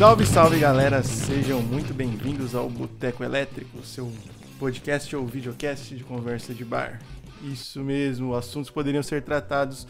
Salve, 0.00 0.24
salve 0.24 0.58
galera, 0.58 1.02
sejam 1.02 1.60
muito 1.60 1.92
bem-vindos 1.92 2.54
ao 2.54 2.70
Boteco 2.70 3.22
Elétrico, 3.22 3.82
seu 3.82 4.10
podcast 4.58 5.14
ou 5.14 5.26
videocast 5.26 5.94
de 5.94 6.02
conversa 6.02 6.54
de 6.54 6.64
bar. 6.64 6.98
Isso 7.42 7.80
mesmo, 7.80 8.34
assuntos 8.34 8.70
poderiam 8.70 9.02
ser 9.02 9.20
tratados 9.20 9.86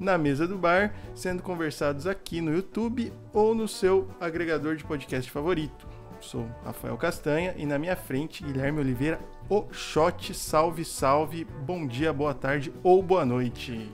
na 0.00 0.18
mesa 0.18 0.48
do 0.48 0.58
bar, 0.58 0.92
sendo 1.14 1.44
conversados 1.44 2.08
aqui 2.08 2.40
no 2.40 2.52
YouTube 2.52 3.12
ou 3.32 3.54
no 3.54 3.68
seu 3.68 4.08
agregador 4.20 4.74
de 4.74 4.82
podcast 4.82 5.30
favorito. 5.30 5.86
Sou 6.20 6.50
Rafael 6.64 6.96
Castanha 6.96 7.54
e 7.56 7.64
na 7.64 7.78
minha 7.78 7.94
frente 7.94 8.42
Guilherme 8.42 8.80
Oliveira, 8.80 9.20
o 9.48 9.64
Shot. 9.70 10.34
Salve, 10.34 10.84
salve, 10.84 11.44
bom 11.44 11.86
dia, 11.86 12.12
boa 12.12 12.34
tarde 12.34 12.72
ou 12.82 13.00
boa 13.00 13.24
noite. 13.24 13.92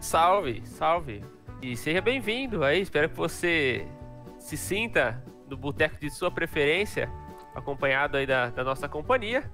Salve, 0.00 0.64
salve. 0.66 1.22
E 1.62 1.76
seja 1.76 2.00
bem-vindo 2.00 2.64
aí, 2.64 2.80
espero 2.80 3.08
que 3.08 3.16
você 3.16 3.86
se 4.40 4.56
sinta 4.56 5.22
no 5.48 5.56
boteco 5.56 5.96
de 6.00 6.10
sua 6.10 6.30
preferência, 6.30 7.08
acompanhado 7.54 8.16
aí 8.16 8.26
da, 8.26 8.48
da, 8.48 8.64
nossa 8.64 8.88
companhia. 8.88 9.48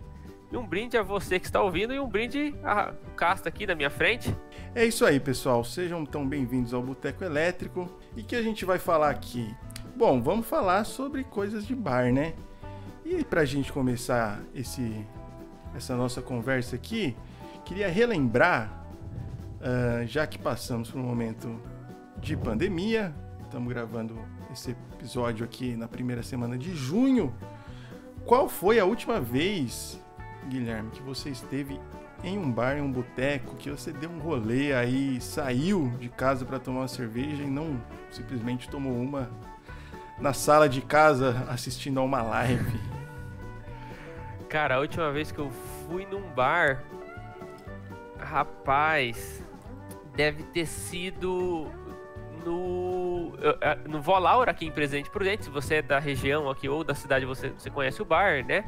E 0.51 0.57
um 0.57 0.65
brinde 0.65 0.97
a 0.97 1.03
você 1.03 1.41
que 1.41 1.47
está 1.47 1.61
ouvindo 1.61 1.93
e 1.93 1.99
um 1.99 2.09
brinde 2.09 2.55
a 2.63 2.95
Casta 3.17 3.49
aqui 3.49 3.67
na 3.67 3.75
minha 3.75 3.91
frente. 3.91 4.35
É 4.75 4.85
isso 4.85 5.05
aí, 5.05 5.19
pessoal. 5.19 5.65
Sejam 5.65 6.07
tão 6.07 6.27
bem-vindos 6.27 6.73
ao 6.73 6.80
Boteco 6.80 7.25
Elétrico. 7.25 7.91
E 8.17 8.23
que 8.23 8.37
a 8.37 8.43
gente 8.43 8.65
vai 8.65 8.79
falar 8.79 9.11
aqui? 9.11 9.53
Bom, 9.97 10.23
vamos 10.23 10.47
falar 10.47 10.85
sobre 10.85 11.25
coisas 11.25 11.66
de 11.66 11.75
bar, 11.75 12.13
né? 12.13 12.35
E 13.05 13.25
para 13.25 13.41
a 13.41 13.45
gente 13.45 13.73
começar 13.73 14.41
esse, 14.55 15.05
essa 15.75 15.97
nossa 15.97 16.23
conversa 16.23 16.77
aqui, 16.77 17.16
queria 17.65 17.89
relembrar, 17.89 18.87
uh, 19.61 20.07
já 20.07 20.27
que 20.29 20.39
passamos 20.39 20.91
por 20.91 21.01
um 21.01 21.05
momento 21.05 21.61
de 22.19 22.37
pandemia, 22.37 23.13
estamos 23.43 23.73
gravando 23.73 24.16
esse 24.56 24.70
episódio 24.70 25.45
aqui 25.45 25.76
na 25.76 25.87
primeira 25.87 26.23
semana 26.23 26.57
de 26.57 26.74
junho. 26.74 27.32
Qual 28.24 28.49
foi 28.49 28.80
a 28.80 28.87
última 28.87 29.21
vez, 29.21 30.01
Guilherme, 30.48 30.90
que 30.90 31.02
você 31.02 31.29
esteve 31.29 31.79
em 32.24 32.38
um 32.38 32.51
bar, 32.51 32.79
em 32.79 32.80
um 32.80 32.90
boteco, 32.90 33.54
que 33.57 33.71
você 33.71 33.93
deu 33.93 34.10
um 34.10 34.18
rolê 34.18 34.73
aí, 34.73 35.21
saiu 35.21 35.93
de 36.01 36.09
casa 36.09 36.45
para 36.46 36.59
tomar 36.59 36.80
uma 36.80 36.88
cerveja 36.88 37.43
e 37.43 37.46
não 37.46 37.79
simplesmente 38.10 38.68
tomou 38.68 38.95
uma 38.95 39.30
na 40.18 40.32
sala 40.32 40.66
de 40.66 40.80
casa 40.80 41.46
assistindo 41.51 42.01
a 42.01 42.02
uma 42.02 42.23
live? 42.23 42.80
Cara, 44.48 44.76
a 44.76 44.80
última 44.80 45.13
vez 45.13 45.30
que 45.30 45.38
eu 45.38 45.51
fui 45.87 46.07
num 46.07 46.30
bar, 46.30 46.82
rapaz, 48.18 49.43
deve 50.15 50.45
ter 50.45 50.66
sido 50.66 51.70
no, 52.47 53.33
no 53.89 54.01
Volaura 54.01 54.52
aqui 54.52 54.66
em 54.66 54.71
Presidente 54.71 55.11
Prudente, 55.11 55.45
se 55.45 55.51
você 55.51 55.77
é 55.77 55.83
da 55.83 55.99
região 55.99 56.49
aqui 56.49 56.69
ou 56.69 56.85
da 56.85 56.95
cidade, 56.95 57.27
você, 57.27 57.51
você 57.51 57.69
conhece 57.69 58.01
o 58.01 58.05
bar, 58.05 58.45
né? 58.45 58.65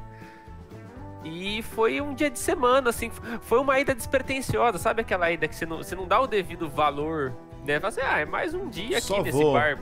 E 1.25 1.63
foi 1.63 2.01
um 2.01 2.15
dia 2.15 2.31
de 2.31 2.39
semana, 2.39 2.91
assim, 2.91 3.11
foi 3.43 3.59
uma 3.59 3.79
ida 3.79 3.95
despretensiosa, 3.95 4.79
sabe 4.79 5.03
aquela 5.03 5.31
ida 5.31 5.47
que 5.47 5.55
você 5.55 5.67
não, 5.67 5.79
você 5.79 5.95
não 5.95 6.07
dá 6.07 6.21
o 6.21 6.27
devido 6.27 6.69
valor, 6.69 7.33
né? 7.65 7.79
Fala 7.79 7.89
assim, 7.89 8.01
ah, 8.03 8.21
é 8.21 8.25
mais 8.25 8.55
um 8.55 8.69
dia 8.69 8.99
aqui 8.99 9.07
Só 9.07 9.23
nesse 9.23 9.39
vou. 9.39 9.53
bar. 9.53 9.79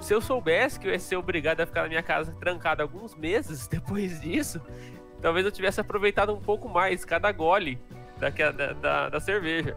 Se 0.00 0.14
eu 0.14 0.20
soubesse 0.20 0.78
que 0.78 0.86
eu 0.86 0.92
ia 0.92 0.98
ser 0.98 1.16
obrigado 1.16 1.60
a 1.60 1.66
ficar 1.66 1.82
na 1.82 1.88
minha 1.88 2.02
casa 2.02 2.34
trancado 2.38 2.82
alguns 2.82 3.14
meses 3.14 3.66
depois 3.68 4.20
disso, 4.20 4.60
talvez 5.20 5.44
eu 5.44 5.52
tivesse 5.52 5.80
aproveitado 5.80 6.32
um 6.32 6.40
pouco 6.40 6.68
mais 6.68 7.04
cada 7.04 7.30
gole 7.32 7.78
da, 8.18 8.30
da, 8.30 8.72
da, 8.72 9.08
da 9.08 9.20
cerveja. 9.20 9.76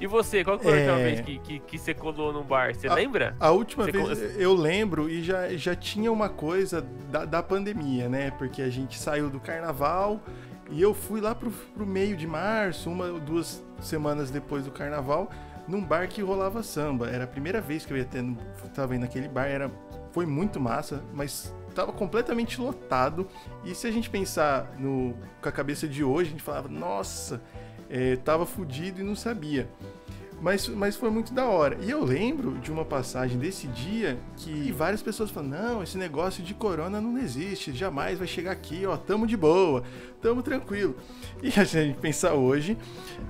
E 0.00 0.06
você, 0.06 0.44
qual 0.44 0.58
foi 0.58 0.72
a 0.72 0.76
última 0.76 0.98
é... 0.98 1.04
vez 1.04 1.20
que, 1.20 1.38
que, 1.38 1.58
que, 1.60 1.78
você 1.78 1.94
colou 1.94 2.32
num 2.32 2.42
bar? 2.42 2.74
Você 2.74 2.88
a, 2.88 2.94
lembra? 2.94 3.36
A 3.38 3.50
última 3.50 3.84
você 3.84 3.92
vez 3.92 4.40
eu 4.40 4.54
lembro 4.54 5.08
e 5.08 5.22
já, 5.22 5.48
já 5.56 5.74
tinha 5.74 6.10
uma 6.10 6.28
coisa 6.28 6.80
da, 7.10 7.24
da 7.24 7.42
pandemia, 7.42 8.08
né? 8.08 8.30
Porque 8.32 8.62
a 8.62 8.70
gente 8.70 8.98
saiu 8.98 9.30
do 9.30 9.40
carnaval 9.40 10.20
e 10.70 10.82
eu 10.82 10.92
fui 10.92 11.20
lá 11.20 11.34
pro, 11.34 11.50
pro 11.50 11.86
meio 11.86 12.16
de 12.16 12.26
março, 12.26 12.90
uma 12.90 13.06
ou 13.06 13.20
duas 13.20 13.62
semanas 13.80 14.30
depois 14.30 14.64
do 14.64 14.70
carnaval, 14.70 15.30
num 15.68 15.82
bar 15.82 16.08
que 16.08 16.22
rolava 16.22 16.62
samba. 16.62 17.08
Era 17.08 17.24
a 17.24 17.28
primeira 17.28 17.60
vez 17.60 17.84
que 17.84 17.92
eu 17.92 17.96
ia 17.96 18.04
ter, 18.04 18.24
tava 18.74 18.94
indo 18.94 19.02
naquele 19.02 19.28
bar, 19.28 19.46
era, 19.46 19.70
foi 20.12 20.26
muito 20.26 20.60
massa, 20.60 21.02
mas 21.12 21.54
tava 21.74 21.92
completamente 21.92 22.60
lotado. 22.60 23.28
E 23.64 23.74
se 23.74 23.86
a 23.86 23.90
gente 23.90 24.10
pensar 24.10 24.74
no, 24.78 25.14
com 25.40 25.48
a 25.48 25.52
cabeça 25.52 25.86
de 25.86 26.02
hoje, 26.02 26.30
a 26.30 26.32
gente 26.32 26.42
falava, 26.42 26.68
nossa, 26.68 27.40
é, 27.88 28.16
tava 28.16 28.46
fudido 28.46 29.00
e 29.00 29.04
não 29.04 29.14
sabia. 29.14 29.68
Mas, 30.40 30.68
mas 30.68 30.96
foi 30.96 31.10
muito 31.10 31.32
da 31.32 31.46
hora. 31.46 31.78
E 31.80 31.90
eu 31.90 32.04
lembro 32.04 32.58
de 32.58 32.70
uma 32.70 32.84
passagem 32.84 33.38
desse 33.38 33.66
dia 33.68 34.18
que 34.36 34.70
várias 34.70 35.02
pessoas 35.02 35.30
falam: 35.30 35.50
não, 35.50 35.82
esse 35.82 35.96
negócio 35.96 36.42
de 36.42 36.52
corona 36.52 37.00
não 37.00 37.16
existe, 37.16 37.72
jamais 37.72 38.18
vai 38.18 38.26
chegar 38.26 38.52
aqui, 38.52 38.84
ó, 38.86 38.96
tamo 38.96 39.26
de 39.26 39.36
boa, 39.36 39.82
tamo 40.20 40.42
tranquilo. 40.42 40.96
E 41.42 41.60
a 41.60 41.64
gente 41.64 41.98
pensar 41.98 42.32
hoje. 42.32 42.78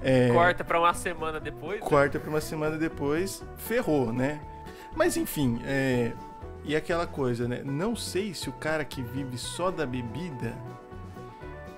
É, 0.00 0.30
corta 0.32 0.62
para 0.62 0.78
uma 0.78 0.94
semana 0.94 1.40
depois. 1.40 1.80
Né? 1.80 1.86
Corta 1.86 2.18
né? 2.18 2.22
para 2.22 2.30
uma 2.30 2.40
semana 2.40 2.78
depois, 2.78 3.42
ferrou, 3.58 4.12
né? 4.12 4.40
Mas 4.94 5.16
enfim, 5.16 5.60
é, 5.64 6.12
e 6.64 6.74
aquela 6.76 7.06
coisa, 7.06 7.48
né? 7.48 7.62
Não 7.64 7.96
sei 7.96 8.32
se 8.32 8.48
o 8.48 8.52
cara 8.52 8.84
que 8.84 9.02
vive 9.02 9.36
só 9.36 9.72
da 9.72 9.84
bebida 9.84 10.56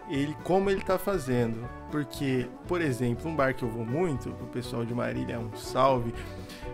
ele 0.08 0.36
como 0.44 0.70
ele 0.70 0.80
tá 0.80 0.98
fazendo. 0.98 1.68
Porque, 1.90 2.48
por 2.66 2.80
exemplo, 2.80 3.30
um 3.30 3.34
bar 3.34 3.54
que 3.54 3.62
eu 3.62 3.68
vou 3.68 3.84
muito, 3.84 4.30
o 4.30 4.46
pessoal 4.46 4.84
de 4.84 4.94
Marília 4.94 5.34
é 5.34 5.38
um 5.38 5.54
salve, 5.54 6.12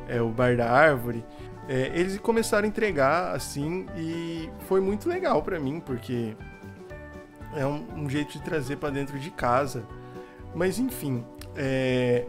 é 0.08 0.20
o 0.20 0.28
Bar 0.28 0.56
da 0.56 0.70
Árvore. 0.70 1.24
É, 1.68 1.92
eles 1.94 2.18
começaram 2.18 2.64
a 2.64 2.68
entregar 2.68 3.34
assim 3.34 3.86
e 3.96 4.50
foi 4.66 4.80
muito 4.80 5.08
legal 5.08 5.42
para 5.42 5.58
mim, 5.58 5.80
porque 5.80 6.36
é 7.56 7.64
um, 7.64 7.86
um, 7.96 8.10
jeito 8.10 8.32
de 8.32 8.42
trazer 8.42 8.76
para 8.76 8.90
dentro 8.90 9.18
de 9.18 9.30
casa. 9.30 9.84
Mas 10.54 10.78
enfim, 10.78 11.24
é, 11.56 12.26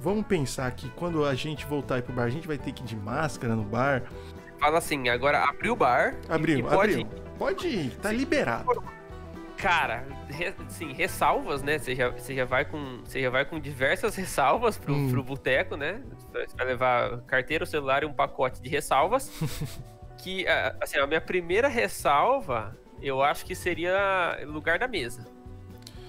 vamos 0.00 0.26
pensar 0.26 0.70
que 0.72 0.88
quando 0.90 1.24
a 1.24 1.34
gente 1.34 1.64
voltar 1.66 2.02
pro 2.02 2.12
bar, 2.12 2.24
a 2.24 2.30
gente 2.30 2.48
vai 2.48 2.58
ter 2.58 2.72
que 2.72 2.82
ir 2.82 2.86
de 2.86 2.96
máscara 2.96 3.54
no 3.54 3.62
bar. 3.62 4.02
Fala 4.58 4.78
assim, 4.78 5.08
agora 5.08 5.44
abriu 5.44 5.74
o 5.74 5.76
bar. 5.76 6.16
Abriu, 6.28 6.64
pode 6.64 6.74
abriu. 6.74 6.98
Ir. 7.00 7.06
Pode 7.38 7.66
ir, 7.66 7.96
tá 7.96 8.12
liberado. 8.12 8.82
Cara, 9.62 10.04
re, 10.28 10.52
assim, 10.66 10.92
ressalvas, 10.92 11.62
né? 11.62 11.78
Você 11.78 11.94
já, 11.94 12.08
você, 12.08 12.34
já 12.34 12.44
vai 12.44 12.64
com, 12.64 13.00
você 13.04 13.22
já 13.22 13.30
vai 13.30 13.44
com 13.44 13.60
diversas 13.60 14.16
ressalvas 14.16 14.76
pro, 14.76 14.92
hum. 14.92 15.08
pro 15.08 15.22
boteco, 15.22 15.76
né? 15.76 16.02
Você 16.32 16.56
vai 16.56 16.66
levar 16.66 17.20
carteira, 17.22 17.64
celular 17.64 18.02
e 18.02 18.06
um 18.06 18.12
pacote 18.12 18.60
de 18.60 18.68
ressalvas. 18.68 19.30
que, 20.18 20.44
assim, 20.80 20.98
a 20.98 21.06
minha 21.06 21.20
primeira 21.20 21.68
ressalva, 21.68 22.76
eu 23.00 23.22
acho 23.22 23.46
que 23.46 23.54
seria 23.54 24.40
lugar 24.46 24.80
da 24.80 24.88
mesa. 24.88 25.24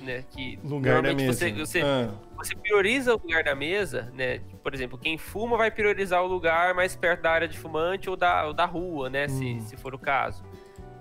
Né? 0.02 0.25
Que 0.31 0.59
lugar 0.63 1.03
da 1.03 1.13
mesa. 1.13 1.34
Você, 1.34 1.52
você, 1.53 1.81
ah. 1.81 2.09
você 2.36 2.56
prioriza 2.56 3.13
o 3.13 3.19
lugar 3.19 3.44
da 3.44 3.53
mesa, 3.53 4.12
né? 4.16 4.42
Por 4.63 4.74
exemplo, 4.74 4.97
quem 4.97 5.16
fuma 5.16 5.58
vai 5.58 5.69
priorizar 5.69 6.24
o 6.24 6.28
lugar 6.28 6.74
mais 6.74 6.96
perto 6.96 7.22
da 7.22 7.31
área 7.31 7.47
de 7.47 7.58
fumante 7.59 8.09
ou 8.09 8.16
da, 8.16 8.47
ou 8.47 8.53
da 8.53 8.66
rua, 8.66 9.12
né? 9.12 9.28
Hum. 9.30 9.62
Se, 9.62 9.69
se 9.69 9.78
for 9.78 9.94
o 9.94 10.00
caso. 10.00 10.44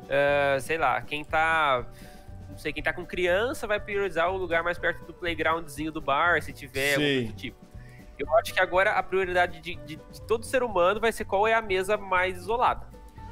Uh, 0.02 0.60
sei 0.60 0.76
lá, 0.76 1.00
quem 1.00 1.24
tá 1.24 1.86
não 2.52 2.58
sei, 2.58 2.72
quem 2.72 2.82
tá 2.82 2.92
com 2.92 3.04
criança 3.04 3.66
vai 3.66 3.80
priorizar 3.80 4.30
o 4.30 4.36
lugar 4.36 4.62
mais 4.62 4.78
perto 4.78 5.04
do 5.06 5.14
playgroundzinho 5.14 5.90
do 5.90 6.00
bar, 6.00 6.40
se 6.42 6.52
tiver 6.52 6.96
Sim. 6.96 7.20
algum 7.22 7.32
tipo. 7.32 7.56
Eu 8.18 8.36
acho 8.36 8.52
que 8.52 8.60
agora 8.60 8.92
a 8.92 9.02
prioridade 9.02 9.60
de, 9.60 9.74
de, 9.74 9.96
de, 9.96 10.22
todo 10.28 10.44
ser 10.44 10.62
humano 10.62 11.00
vai 11.00 11.10
ser 11.10 11.24
qual 11.24 11.48
é 11.48 11.54
a 11.54 11.62
mesa 11.62 11.96
mais 11.96 12.36
isolada. 12.36 12.86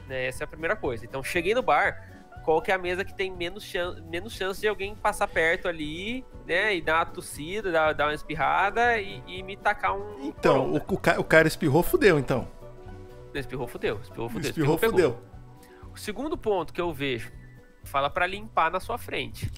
Né? 0.09 0.27
Essa 0.27 0.43
é 0.43 0.47
a 0.47 0.49
primeira 0.49 0.75
coisa. 0.75 1.05
Então, 1.05 1.23
cheguei 1.23 1.55
no 1.55 1.63
bar, 1.63 2.03
qual 2.45 2.63
que 2.63 2.73
é 2.73 2.75
a 2.75 2.79
mesa 2.79 3.05
que 3.05 3.15
tem 3.15 3.31
menos, 3.31 3.63
chan 3.63 4.03
menos 4.09 4.33
chance 4.33 4.59
de 4.59 4.67
alguém 4.67 4.97
passar 4.97 5.29
perto 5.29 5.69
ali, 5.69 6.25
né? 6.47 6.75
E 6.75 6.81
dar 6.81 6.97
uma 6.97 7.07
tossida, 7.07 7.71
dar, 7.71 7.93
dar 7.93 8.07
uma 8.07 8.15
espirrada 8.15 8.99
e, 8.99 9.23
e, 9.27 9.43
me 9.43 9.55
tacar 9.55 9.95
um. 9.95 10.27
Então, 10.27 10.73
o, 10.73 10.77
o, 10.79 10.95
o, 11.19 11.25
cara 11.25 11.47
espirrou, 11.47 11.83
fudeu, 11.83 12.19
então. 12.19 12.49
Espirrou, 13.35 13.69
fudeu. 13.69 14.01
Espirrou, 14.03 14.29
fudeu. 14.31 14.51
Espirrou, 14.51 14.75
espirrou 14.75 14.93
fudeu. 14.93 15.21
O 15.93 15.99
segundo 15.99 16.39
ponto 16.39 16.73
que 16.73 16.81
eu 16.81 16.93
vejo 16.93 17.31
fala 17.85 18.11
para 18.11 18.27
limpar 18.27 18.71
na 18.71 18.81
sua 18.81 18.99
frente. 18.99 19.51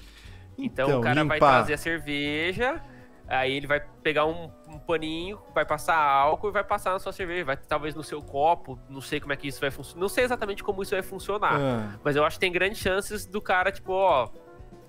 Então, 0.57 0.87
então 0.87 0.99
o 0.99 1.03
cara 1.03 1.21
limpar. 1.21 1.39
vai 1.39 1.39
trazer 1.39 1.73
a 1.73 1.77
cerveja, 1.77 2.81
aí 3.27 3.53
ele 3.53 3.67
vai 3.67 3.79
pegar 3.79 4.25
um, 4.25 4.51
um, 4.67 4.79
paninho, 4.79 5.39
vai 5.53 5.65
passar 5.65 5.97
álcool 5.97 6.49
e 6.49 6.51
vai 6.51 6.63
passar 6.63 6.91
na 6.91 6.99
sua 6.99 7.11
cerveja, 7.11 7.45
vai 7.45 7.57
talvez 7.57 7.95
no 7.95 8.03
seu 8.03 8.21
copo, 8.21 8.79
não 8.89 9.01
sei 9.01 9.19
como 9.19 9.33
é 9.33 9.35
que 9.35 9.47
isso 9.47 9.59
vai 9.59 9.71
funcionar, 9.71 10.01
não 10.01 10.09
sei 10.09 10.23
exatamente 10.23 10.63
como 10.63 10.81
isso 10.83 10.91
vai 10.91 11.01
funcionar, 11.01 11.59
ah. 11.59 11.99
mas 12.03 12.15
eu 12.15 12.23
acho 12.23 12.37
que 12.37 12.41
tem 12.41 12.51
grandes 12.51 12.79
chances 12.79 13.25
do 13.25 13.41
cara, 13.41 13.71
tipo, 13.71 13.93
ó, 13.93 14.29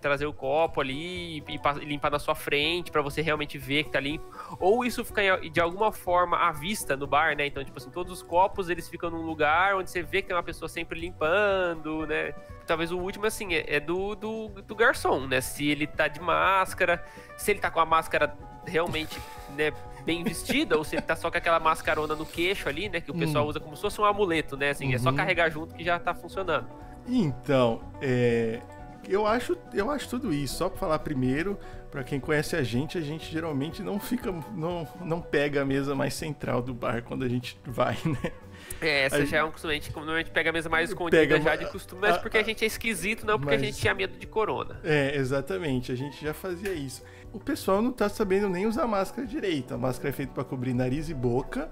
trazer 0.04 0.26
o 0.26 0.34
copo 0.34 0.82
ali 0.82 1.38
e, 1.38 1.44
e 1.48 1.84
limpar 1.86 2.10
na 2.10 2.18
sua 2.18 2.34
frente 2.34 2.90
para 2.90 3.00
você 3.00 3.22
realmente 3.22 3.56
ver 3.56 3.84
que 3.84 3.90
tá 3.90 3.98
limpo. 3.98 4.26
Ou 4.60 4.84
isso 4.84 5.02
fica 5.02 5.40
de 5.50 5.58
alguma 5.58 5.90
forma 5.92 6.36
à 6.36 6.52
vista 6.52 6.94
no 6.94 7.06
bar, 7.06 7.34
né? 7.34 7.46
Então, 7.46 7.64
tipo 7.64 7.78
assim, 7.78 7.88
todos 7.88 8.12
os 8.12 8.22
copos 8.22 8.68
eles 8.68 8.86
ficam 8.86 9.08
num 9.08 9.22
lugar 9.22 9.74
onde 9.76 9.90
você 9.90 10.02
vê 10.02 10.20
que 10.20 10.28
tem 10.28 10.36
uma 10.36 10.42
pessoa 10.42 10.68
sempre 10.68 11.00
limpando, 11.00 12.06
né? 12.06 12.34
Talvez 12.66 12.92
o 12.92 12.98
último, 12.98 13.24
assim, 13.24 13.54
é, 13.54 13.76
é 13.76 13.80
do, 13.80 14.14
do, 14.14 14.48
do 14.48 14.74
garçom, 14.74 15.26
né? 15.26 15.40
Se 15.40 15.66
ele 15.66 15.86
tá 15.86 16.06
de 16.06 16.20
máscara, 16.20 17.02
se 17.38 17.52
ele 17.52 17.60
tá 17.60 17.70
com 17.70 17.80
a 17.80 17.86
máscara 17.86 18.36
realmente, 18.66 19.18
né, 19.56 19.72
bem 20.04 20.22
vestida, 20.22 20.76
ou 20.76 20.84
se 20.84 20.96
ele 20.96 21.02
tá 21.02 21.16
só 21.16 21.30
com 21.30 21.38
aquela 21.38 21.58
mascarona 21.58 22.14
no 22.14 22.26
queixo 22.26 22.68
ali, 22.68 22.90
né? 22.90 23.00
Que 23.00 23.10
o 23.10 23.14
pessoal 23.14 23.46
hum. 23.46 23.48
usa 23.48 23.58
como 23.58 23.74
se 23.74 23.80
fosse 23.80 23.98
um 23.98 24.04
amuleto, 24.04 24.54
né? 24.54 24.68
Assim, 24.68 24.88
uhum. 24.88 24.94
é 24.94 24.98
só 24.98 25.08
uhum. 25.08 25.16
carregar 25.16 25.48
junto 25.50 25.74
que 25.74 25.82
já 25.82 25.98
tá 25.98 26.14
funcionando. 26.14 26.68
Então, 27.06 27.80
é, 28.02 28.60
eu 29.08 29.26
acho, 29.26 29.56
eu 29.72 29.90
acho 29.90 30.08
tudo 30.08 30.32
isso. 30.32 30.56
Só 30.56 30.68
para 30.68 30.78
falar 30.78 30.98
primeiro, 31.00 31.58
para 31.90 32.02
quem 32.02 32.18
conhece 32.18 32.56
a 32.56 32.62
gente, 32.62 32.98
a 32.98 33.00
gente 33.00 33.30
geralmente 33.30 33.82
não 33.82 34.00
fica, 34.00 34.32
não, 34.54 34.86
não 35.00 35.20
pega 35.20 35.62
a 35.62 35.64
mesa 35.64 35.94
mais 35.94 36.14
central 36.14 36.60
do 36.60 36.74
bar 36.74 37.02
quando 37.02 37.24
a 37.24 37.28
gente 37.28 37.58
vai, 37.66 37.96
né? 38.04 38.32
É, 38.80 39.04
essa 39.04 39.16
a 39.16 39.24
já 39.24 39.38
é 39.38 39.44
um 39.44 39.50
costume. 39.50 39.74
A 39.74 39.76
gente 39.76 39.94
normalmente 39.94 40.30
pega 40.30 40.50
a 40.50 40.52
mesa 40.52 40.68
mais 40.68 40.90
escondida 40.90 41.20
pega, 41.22 41.40
já 41.40 41.56
de 41.56 41.66
costume, 41.70 42.00
mas 42.00 42.16
a, 42.16 42.18
porque 42.18 42.38
a, 42.38 42.42
gente 42.42 42.64
é 42.64 42.66
esquisito, 42.66 43.26
não 43.26 43.38
porque 43.38 43.54
mas, 43.54 43.62
a 43.62 43.66
gente 43.66 43.78
tinha 43.78 43.94
medo 43.94 44.18
de 44.18 44.26
corona. 44.26 44.80
É, 44.82 45.16
exatamente. 45.16 45.92
A 45.92 45.94
gente 45.94 46.22
já 46.22 46.34
fazia 46.34 46.72
isso. 46.72 47.02
O 47.32 47.40
pessoal 47.40 47.82
não 47.82 47.92
tá 47.92 48.08
sabendo 48.08 48.48
nem 48.48 48.66
usar 48.66 48.86
máscara 48.86 49.26
direito. 49.26 49.74
A 49.74 49.78
máscara 49.78 50.10
é 50.10 50.12
feita 50.12 50.32
para 50.32 50.44
cobrir 50.44 50.74
nariz 50.74 51.08
e 51.08 51.14
boca, 51.14 51.70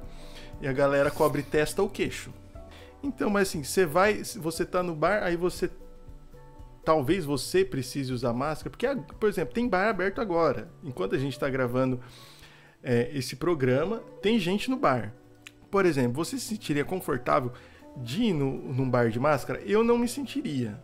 e 0.61 0.67
a 0.67 0.73
galera 0.73 1.11
cobre 1.11 1.43
testa 1.43 1.83
ou 1.83 1.89
queixo. 1.89 2.33
Então, 3.03 3.29
mas 3.29 3.49
assim, 3.49 3.65
você 3.65 3.85
vai, 3.85 4.23
você 4.37 4.65
tá 4.65 4.83
no 4.83 4.95
bar, 4.95 5.23
aí 5.25 5.37
você 5.37 5.69
talvez 6.85 7.25
você 7.25 7.65
precise 7.65 8.13
usar 8.13 8.33
máscara, 8.33 8.71
porque, 8.71 8.87
por 9.19 9.29
exemplo, 9.29 9.55
tem 9.55 9.69
bar 9.69 9.89
aberto 9.89 10.21
agora. 10.21 10.69
Enquanto 10.83 11.15
a 11.15 11.19
gente 11.19 11.33
está 11.33 11.49
gravando 11.49 12.01
é, 12.83 13.11
esse 13.13 13.37
programa, 13.37 14.01
tem 14.21 14.39
gente 14.39 14.71
no 14.71 14.77
bar. 14.77 15.15
Por 15.71 15.87
exemplo, 15.87 16.13
você 16.13 16.39
se 16.39 16.47
sentiria 16.47 16.85
confortável 16.85 17.53
de 17.97 18.25
ir 18.25 18.33
no, 18.33 18.51
num 18.51 18.89
bar 18.89 19.09
de 19.11 19.19
máscara? 19.19 19.61
Eu 19.65 19.83
não 19.83 19.97
me 19.97 20.09
sentiria. 20.09 20.83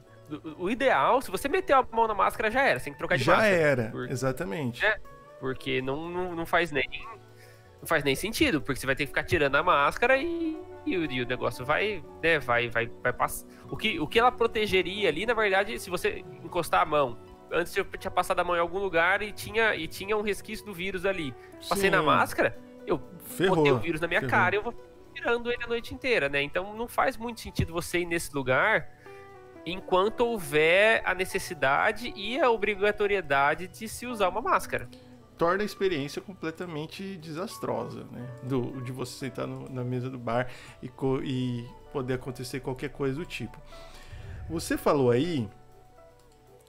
O 0.59 0.71
ideal, 0.71 1.21
se 1.23 1.31
você 1.31 1.49
meter 1.49 1.73
a 1.73 1.83
mão 1.91 2.07
na 2.07 2.15
máscara, 2.15 2.51
já 2.51 2.63
era. 2.63 2.79
Você 2.79 2.87
tem 2.87 2.93
que 2.93 2.99
trocar 2.99 3.17
de 3.17 3.25
já 3.25 3.33
máscara. 3.33 3.57
Já 3.57 3.63
era, 3.63 3.91
porque, 3.91 4.13
exatamente. 4.13 4.85
É, 4.85 4.99
porque 5.41 5.81
não, 5.83 6.09
não, 6.09 6.35
não 6.35 6.47
faz 6.47 6.71
nem 6.71 6.89
não 7.81 7.87
faz 7.87 8.03
nem 8.03 8.15
sentido, 8.15 8.61
porque 8.61 8.81
você 8.81 8.87
vai 8.87 8.97
ter 8.97 9.05
que 9.05 9.09
ficar 9.09 9.25
tirando 9.25 9.55
a 9.57 9.63
máscara 9.63 10.17
e, 10.17 10.59
e, 10.85 10.93
e 10.93 11.23
o 11.23 11.27
negócio 11.27 11.65
vai, 11.65 12.03
né, 12.23 12.39
vai, 12.39 12.69
vai, 12.69 12.87
vai 13.03 13.13
passar. 13.13 13.47
O 13.71 13.77
que, 13.77 14.01
o 14.01 14.07
que 14.07 14.19
ela 14.19 14.33
protegeria 14.33 15.09
ali, 15.09 15.25
na 15.25 15.35
verdade, 15.35 15.79
se 15.79 15.89
você 15.89 16.25
encostar 16.43 16.83
a 16.83 16.85
mão, 16.85 17.19
antes 17.53 17.77
eu 17.77 17.85
tinha 17.85 18.11
passado 18.11 18.41
a 18.41 18.45
mão 18.45 18.57
em 18.57 18.61
algum 18.61 18.79
lugar 18.79 19.23
e 19.23 19.33
tinha, 19.33 19.75
e 19.75 19.87
tinha 19.87 20.17
um 20.17 20.23
resquício 20.23 20.67
do 20.67 20.73
vírus 20.73 21.07
ali. 21.07 21.35
Passei 21.69 21.91
Sim. 21.91 21.91
na 21.91 22.03
máscara, 22.03 22.59
eu 22.87 23.01
Ferrou. 23.25 23.57
botei 23.57 23.73
o 23.73 23.79
vírus 23.79 24.01
na 24.01 24.09
minha 24.09 24.21
Ferrou. 24.21 24.31
cara 24.31 24.55
e 24.55 24.59
eu 24.59 24.63
vou 24.63 24.75
tirando 25.15 25.51
ele 25.51 25.63
a 25.63 25.67
noite 25.67 25.95
inteira, 25.95 26.29
né? 26.29 26.43
Então 26.43 26.77
não 26.77 26.89
faz 26.89 27.17
muito 27.17 27.41
sentido 27.41 27.73
você 27.73 28.01
ir 28.01 28.07
nesse 28.07 28.35
lugar 28.35 28.89
enquanto 29.67 30.21
houver 30.21 31.03
a 31.05 31.15
necessidade 31.15 32.13
e 32.17 32.41
a 32.41 32.51
obrigatoriedade 32.51 33.69
de 33.69 33.89
se 33.89 34.07
usar 34.07 34.29
uma 34.29 34.41
máscara 34.41 34.89
torna 35.39 35.63
a 35.63 35.65
experiência 35.65 36.21
completamente 36.21 37.17
desastrosa, 37.17 38.05
né? 38.11 38.29
Do, 38.43 38.83
de 38.83 38.91
você 38.91 39.27
sentar 39.27 39.47
no, 39.47 39.69
na 39.71 39.85
mesa 39.85 40.11
do 40.11 40.19
bar 40.19 40.49
e, 40.83 40.91
e 41.23 41.67
poder 41.93 42.15
acontecer 42.15 42.61
qualquer 42.61 42.91
coisa 42.91 43.17
do 43.17 43.25
tipo. 43.25 43.57
Você 44.51 44.77
falou 44.77 45.11
aí 45.11 45.49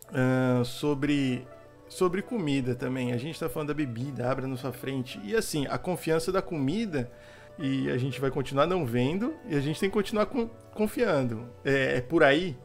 uh, 0.09 0.63
sobre 0.63 1.45
sobre 1.87 2.21
comida 2.21 2.75
também. 2.75 3.11
A 3.11 3.17
gente 3.17 3.33
está 3.33 3.49
falando 3.49 3.69
da 3.69 3.73
bebida, 3.73 4.29
abra 4.29 4.45
na 4.45 4.55
sua 4.55 4.71
frente. 4.71 5.19
E 5.23 5.35
assim, 5.35 5.65
a 5.67 5.77
confiança 5.77 6.31
da 6.31 6.41
comida 6.41 7.11
e 7.57 7.89
a 7.89 7.97
gente 7.97 8.21
vai 8.21 8.29
continuar 8.29 8.67
não 8.67 8.85
vendo 8.85 9.33
e 9.47 9.55
a 9.55 9.59
gente 9.59 9.79
tem 9.79 9.89
que 9.89 9.93
continuar 9.93 10.27
com, 10.27 10.47
confiando. 10.73 11.49
É, 11.65 11.97
é, 11.97 12.01
por 12.01 12.23
aí? 12.23 12.55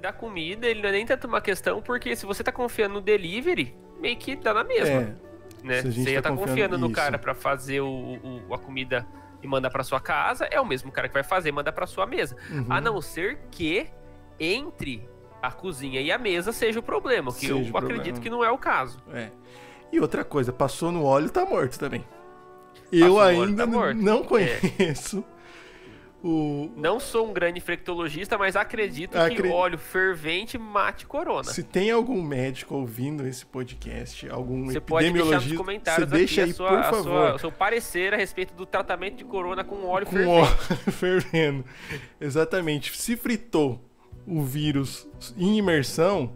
Da 0.00 0.12
comida, 0.12 0.66
ele 0.66 0.82
não 0.82 0.88
é 0.88 0.92
nem 0.92 1.06
tanto 1.06 1.28
uma 1.28 1.40
questão, 1.40 1.80
porque 1.80 2.16
se 2.16 2.26
você 2.26 2.42
está 2.42 2.50
confiando 2.50 2.94
no 2.94 3.00
delivery, 3.00 3.74
meio 4.00 4.16
que 4.18 4.34
dá 4.34 4.52
na 4.52 4.64
mesma. 4.64 5.00
É 5.00 5.33
né? 5.64 5.82
Você 5.82 6.10
ia 6.10 6.18
estar 6.18 6.30
tá 6.30 6.36
confiando 6.36 6.78
no 6.78 6.86
isso. 6.86 6.94
cara 6.94 7.18
para 7.18 7.34
fazer 7.34 7.80
o, 7.80 8.42
o, 8.48 8.54
a 8.54 8.58
comida 8.58 9.06
e 9.42 9.46
mandar 9.46 9.70
para 9.70 9.82
sua 9.82 10.00
casa, 10.00 10.44
é 10.44 10.60
o 10.60 10.64
mesmo 10.64 10.92
cara 10.92 11.08
que 11.08 11.14
vai 11.14 11.24
fazer 11.24 11.48
e 11.48 11.52
mandar 11.52 11.72
para 11.72 11.86
sua 11.86 12.06
mesa. 12.06 12.36
Uhum. 12.50 12.66
A 12.68 12.80
não 12.80 13.00
ser 13.00 13.40
que 13.50 13.86
entre 14.38 15.08
a 15.42 15.50
cozinha 15.50 16.00
e 16.00 16.10
a 16.10 16.18
mesa 16.18 16.52
seja 16.52 16.80
o 16.80 16.82
problema, 16.82 17.32
que 17.32 17.40
seja 17.40 17.52
eu 17.52 17.76
acredito 17.76 18.04
problema. 18.04 18.20
que 18.20 18.30
não 18.30 18.44
é 18.44 18.50
o 18.50 18.58
caso. 18.58 19.02
É. 19.12 19.30
E 19.92 20.00
outra 20.00 20.24
coisa, 20.24 20.52
passou 20.52 20.90
no 20.90 21.04
óleo, 21.04 21.30
tá 21.30 21.44
morto 21.44 21.78
também. 21.78 22.04
Passou 22.74 22.98
eu 22.98 23.20
ainda 23.20 23.66
tá 23.66 23.72
não 23.94 24.20
é. 24.20 24.22
conheço 24.22 25.24
o... 26.26 26.72
Não 26.74 26.98
sou 26.98 27.28
um 27.28 27.34
grande 27.34 27.58
infectologista, 27.58 28.38
mas 28.38 28.56
acredito 28.56 29.14
Acred... 29.14 29.42
que 29.42 29.48
óleo 29.48 29.76
fervente 29.76 30.56
mate 30.56 31.04
corona. 31.04 31.44
Se 31.44 31.62
tem 31.62 31.90
algum 31.90 32.22
médico 32.22 32.74
ouvindo 32.76 33.26
esse 33.26 33.44
podcast, 33.44 34.26
algum 34.30 34.64
você 34.64 34.78
epidemiologista, 34.78 34.86
pode 34.88 35.12
deixar 35.12 35.48
nos 35.48 35.58
comentários 35.58 36.08
você 36.08 36.16
deixa 36.16 36.44
aí, 36.44 36.52
sua, 36.54 36.68
por 36.70 36.82
favor. 36.84 37.02
Sua, 37.02 37.34
o 37.34 37.38
seu 37.38 37.52
parecer 37.52 38.14
a 38.14 38.16
respeito 38.16 38.54
do 38.54 38.64
tratamento 38.64 39.16
de 39.16 39.24
corona 39.24 39.62
com 39.62 39.84
óleo 39.84 40.06
com 40.06 40.12
fervente. 40.12 40.30
óleo 40.30 40.56
fervendo. 40.92 41.64
Exatamente. 42.18 42.96
Se 42.96 43.18
fritou 43.18 43.84
o 44.26 44.42
vírus 44.42 45.06
em 45.36 45.58
imersão, 45.58 46.32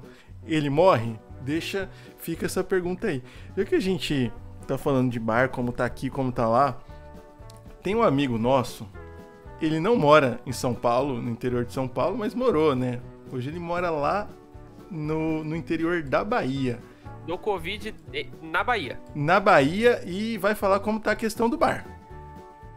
ele 0.47 0.69
morre? 0.69 1.19
Deixa, 1.41 1.89
fica 2.19 2.45
essa 2.45 2.63
pergunta 2.63 3.07
aí. 3.07 3.23
Já 3.57 3.65
que 3.65 3.75
a 3.75 3.81
gente 3.81 4.31
tá 4.67 4.77
falando 4.77 5.11
de 5.11 5.19
bar, 5.19 5.49
como 5.49 5.73
tá 5.73 5.87
aqui, 5.87 6.11
como 6.11 6.31
tá 6.31 6.47
lá, 6.47 6.79
tem 7.83 7.95
um 7.95 8.03
amigo 8.03 8.37
nosso 8.37 8.87
ele 9.61 9.81
não 9.81 9.97
mora 9.97 10.41
em 10.47 10.53
São 10.53 10.75
Paulo, 10.75 11.21
no 11.21 11.31
interior 11.31 11.65
de 11.65 11.73
São 11.73 11.89
Paulo, 11.89 12.17
mas 12.17 12.35
morou, 12.35 12.75
né? 12.75 13.01
Hoje 13.33 13.49
ele 13.49 13.59
mora 13.59 13.91
lá 13.91 14.29
no, 14.91 15.45
no 15.45 15.57
interior 15.57 16.03
da 16.03 16.25
Bahia. 16.25 16.79
Do 17.27 17.37
Covid 17.37 17.95
na 18.41 18.65
Bahia. 18.65 18.99
Na 19.15 19.39
Bahia 19.39 20.03
e 20.07 20.39
vai 20.39 20.55
falar 20.55 20.81
como 20.81 20.99
tá 20.99 21.13
a 21.13 21.17
questão 21.17 21.51
do 21.51 21.59
bar. 21.59 21.85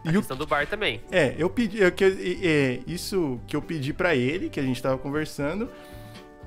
A 0.03 0.09
e 0.09 0.13
questão 0.13 0.35
o... 0.35 0.39
do 0.39 0.45
bar 0.45 0.67
também. 0.67 1.01
É, 1.09 1.35
eu 1.37 1.49
pedi. 1.49 1.79
Eu, 1.79 1.93
é, 2.43 2.79
isso 2.85 3.39
que 3.47 3.55
eu 3.55 3.61
pedi 3.61 3.93
para 3.93 4.15
ele, 4.15 4.49
que 4.49 4.59
a 4.59 4.63
gente 4.63 4.81
tava 4.81 4.97
conversando, 4.97 5.69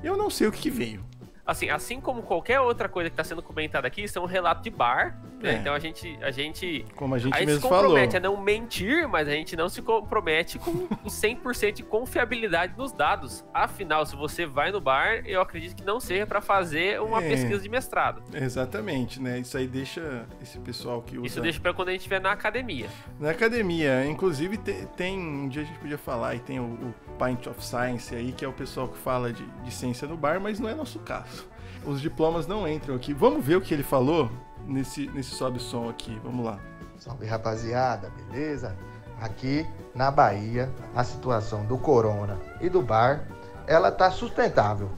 eu 0.03 0.15
não 0.15 0.29
sei 0.29 0.47
o 0.47 0.51
que, 0.51 0.61
que 0.61 0.69
veio 0.69 1.03
assim, 1.45 1.69
assim 1.69 2.01
como 2.01 2.23
qualquer 2.23 2.59
outra 2.59 2.89
coisa 2.89 3.09
que 3.09 3.13
está 3.13 3.23
sendo 3.23 3.41
comentada 3.41 3.87
aqui, 3.87 4.03
isso 4.03 4.17
é 4.17 4.21
um 4.21 4.25
relato 4.25 4.63
de 4.63 4.69
bar, 4.69 5.19
né? 5.41 5.55
É. 5.55 5.57
Então 5.57 5.73
a 5.73 5.79
gente, 5.79 6.17
a 6.21 6.31
gente, 6.31 6.85
como 6.95 7.15
a 7.15 7.19
gente 7.19 7.33
a 7.33 7.39
mesmo 7.39 7.55
se 7.55 7.61
compromete 7.61 8.13
falou. 8.13 8.33
a 8.33 8.37
não 8.37 8.43
mentir, 8.43 9.07
mas 9.07 9.27
a 9.27 9.31
gente 9.31 9.55
não 9.55 9.69
se 9.69 9.81
compromete 9.81 10.57
com 10.57 10.87
100% 11.05 11.71
de 11.73 11.83
confiabilidade 11.83 12.73
nos 12.77 12.91
dados. 12.91 13.45
Afinal, 13.53 14.05
se 14.05 14.15
você 14.15 14.45
vai 14.45 14.71
no 14.71 14.81
bar, 14.81 15.21
eu 15.25 15.41
acredito 15.41 15.75
que 15.75 15.83
não 15.83 15.99
seja 15.99 16.25
para 16.25 16.41
fazer 16.41 16.99
uma 17.01 17.23
é. 17.23 17.29
pesquisa 17.29 17.61
de 17.61 17.69
mestrado. 17.69 18.23
Exatamente, 18.33 19.21
né? 19.21 19.39
Isso 19.39 19.57
aí 19.57 19.67
deixa 19.67 20.25
esse 20.41 20.57
pessoal 20.59 21.01
que 21.01 21.17
usa. 21.17 21.27
Isso 21.27 21.41
deixa 21.41 21.59
para 21.59 21.73
quando 21.73 21.89
a 21.89 21.91
gente 21.91 22.01
estiver 22.01 22.19
na 22.19 22.31
academia. 22.31 22.87
Na 23.19 23.31
academia, 23.31 24.05
inclusive 24.05 24.57
tem, 24.57 24.85
tem, 24.87 25.19
um 25.19 25.47
dia 25.47 25.61
a 25.61 25.65
gente 25.65 25.79
podia 25.79 25.97
falar 25.97 26.35
e 26.35 26.39
tem 26.39 26.59
o, 26.59 26.63
o 26.63 27.04
Pint 27.17 27.47
of 27.47 27.63
Science 27.65 28.13
aí, 28.13 28.31
que 28.31 28.45
é 28.45 28.47
o 28.47 28.53
pessoal 28.53 28.87
que 28.87 28.97
fala 28.97 29.31
de, 29.31 29.45
de 29.45 29.71
ciência 29.71 30.07
no 30.07 30.17
bar, 30.17 30.39
mas 30.39 30.59
não 30.59 30.69
é 30.69 30.75
nosso 30.75 30.99
caso. 30.99 31.47
Os 31.85 32.01
diplomas 32.01 32.47
não 32.47 32.67
entram 32.67 32.95
aqui. 32.95 33.13
Vamos 33.13 33.45
ver 33.45 33.55
o 33.55 33.61
que 33.61 33.73
ele 33.73 33.83
falou 33.83 34.29
nesse, 34.65 35.07
nesse 35.09 35.31
sobe 35.31 35.59
som 35.59 35.89
aqui. 35.89 36.19
Vamos 36.23 36.45
lá. 36.45 36.59
Salve 36.97 37.25
rapaziada, 37.25 38.11
beleza? 38.31 38.75
Aqui 39.21 39.65
na 39.93 40.11
Bahia, 40.11 40.71
a 40.95 41.03
situação 41.03 41.65
do 41.65 41.77
corona 41.77 42.37
e 42.59 42.69
do 42.69 42.81
bar, 42.81 43.27
ela 43.67 43.91
tá 43.91 44.11
sustentável. 44.11 44.89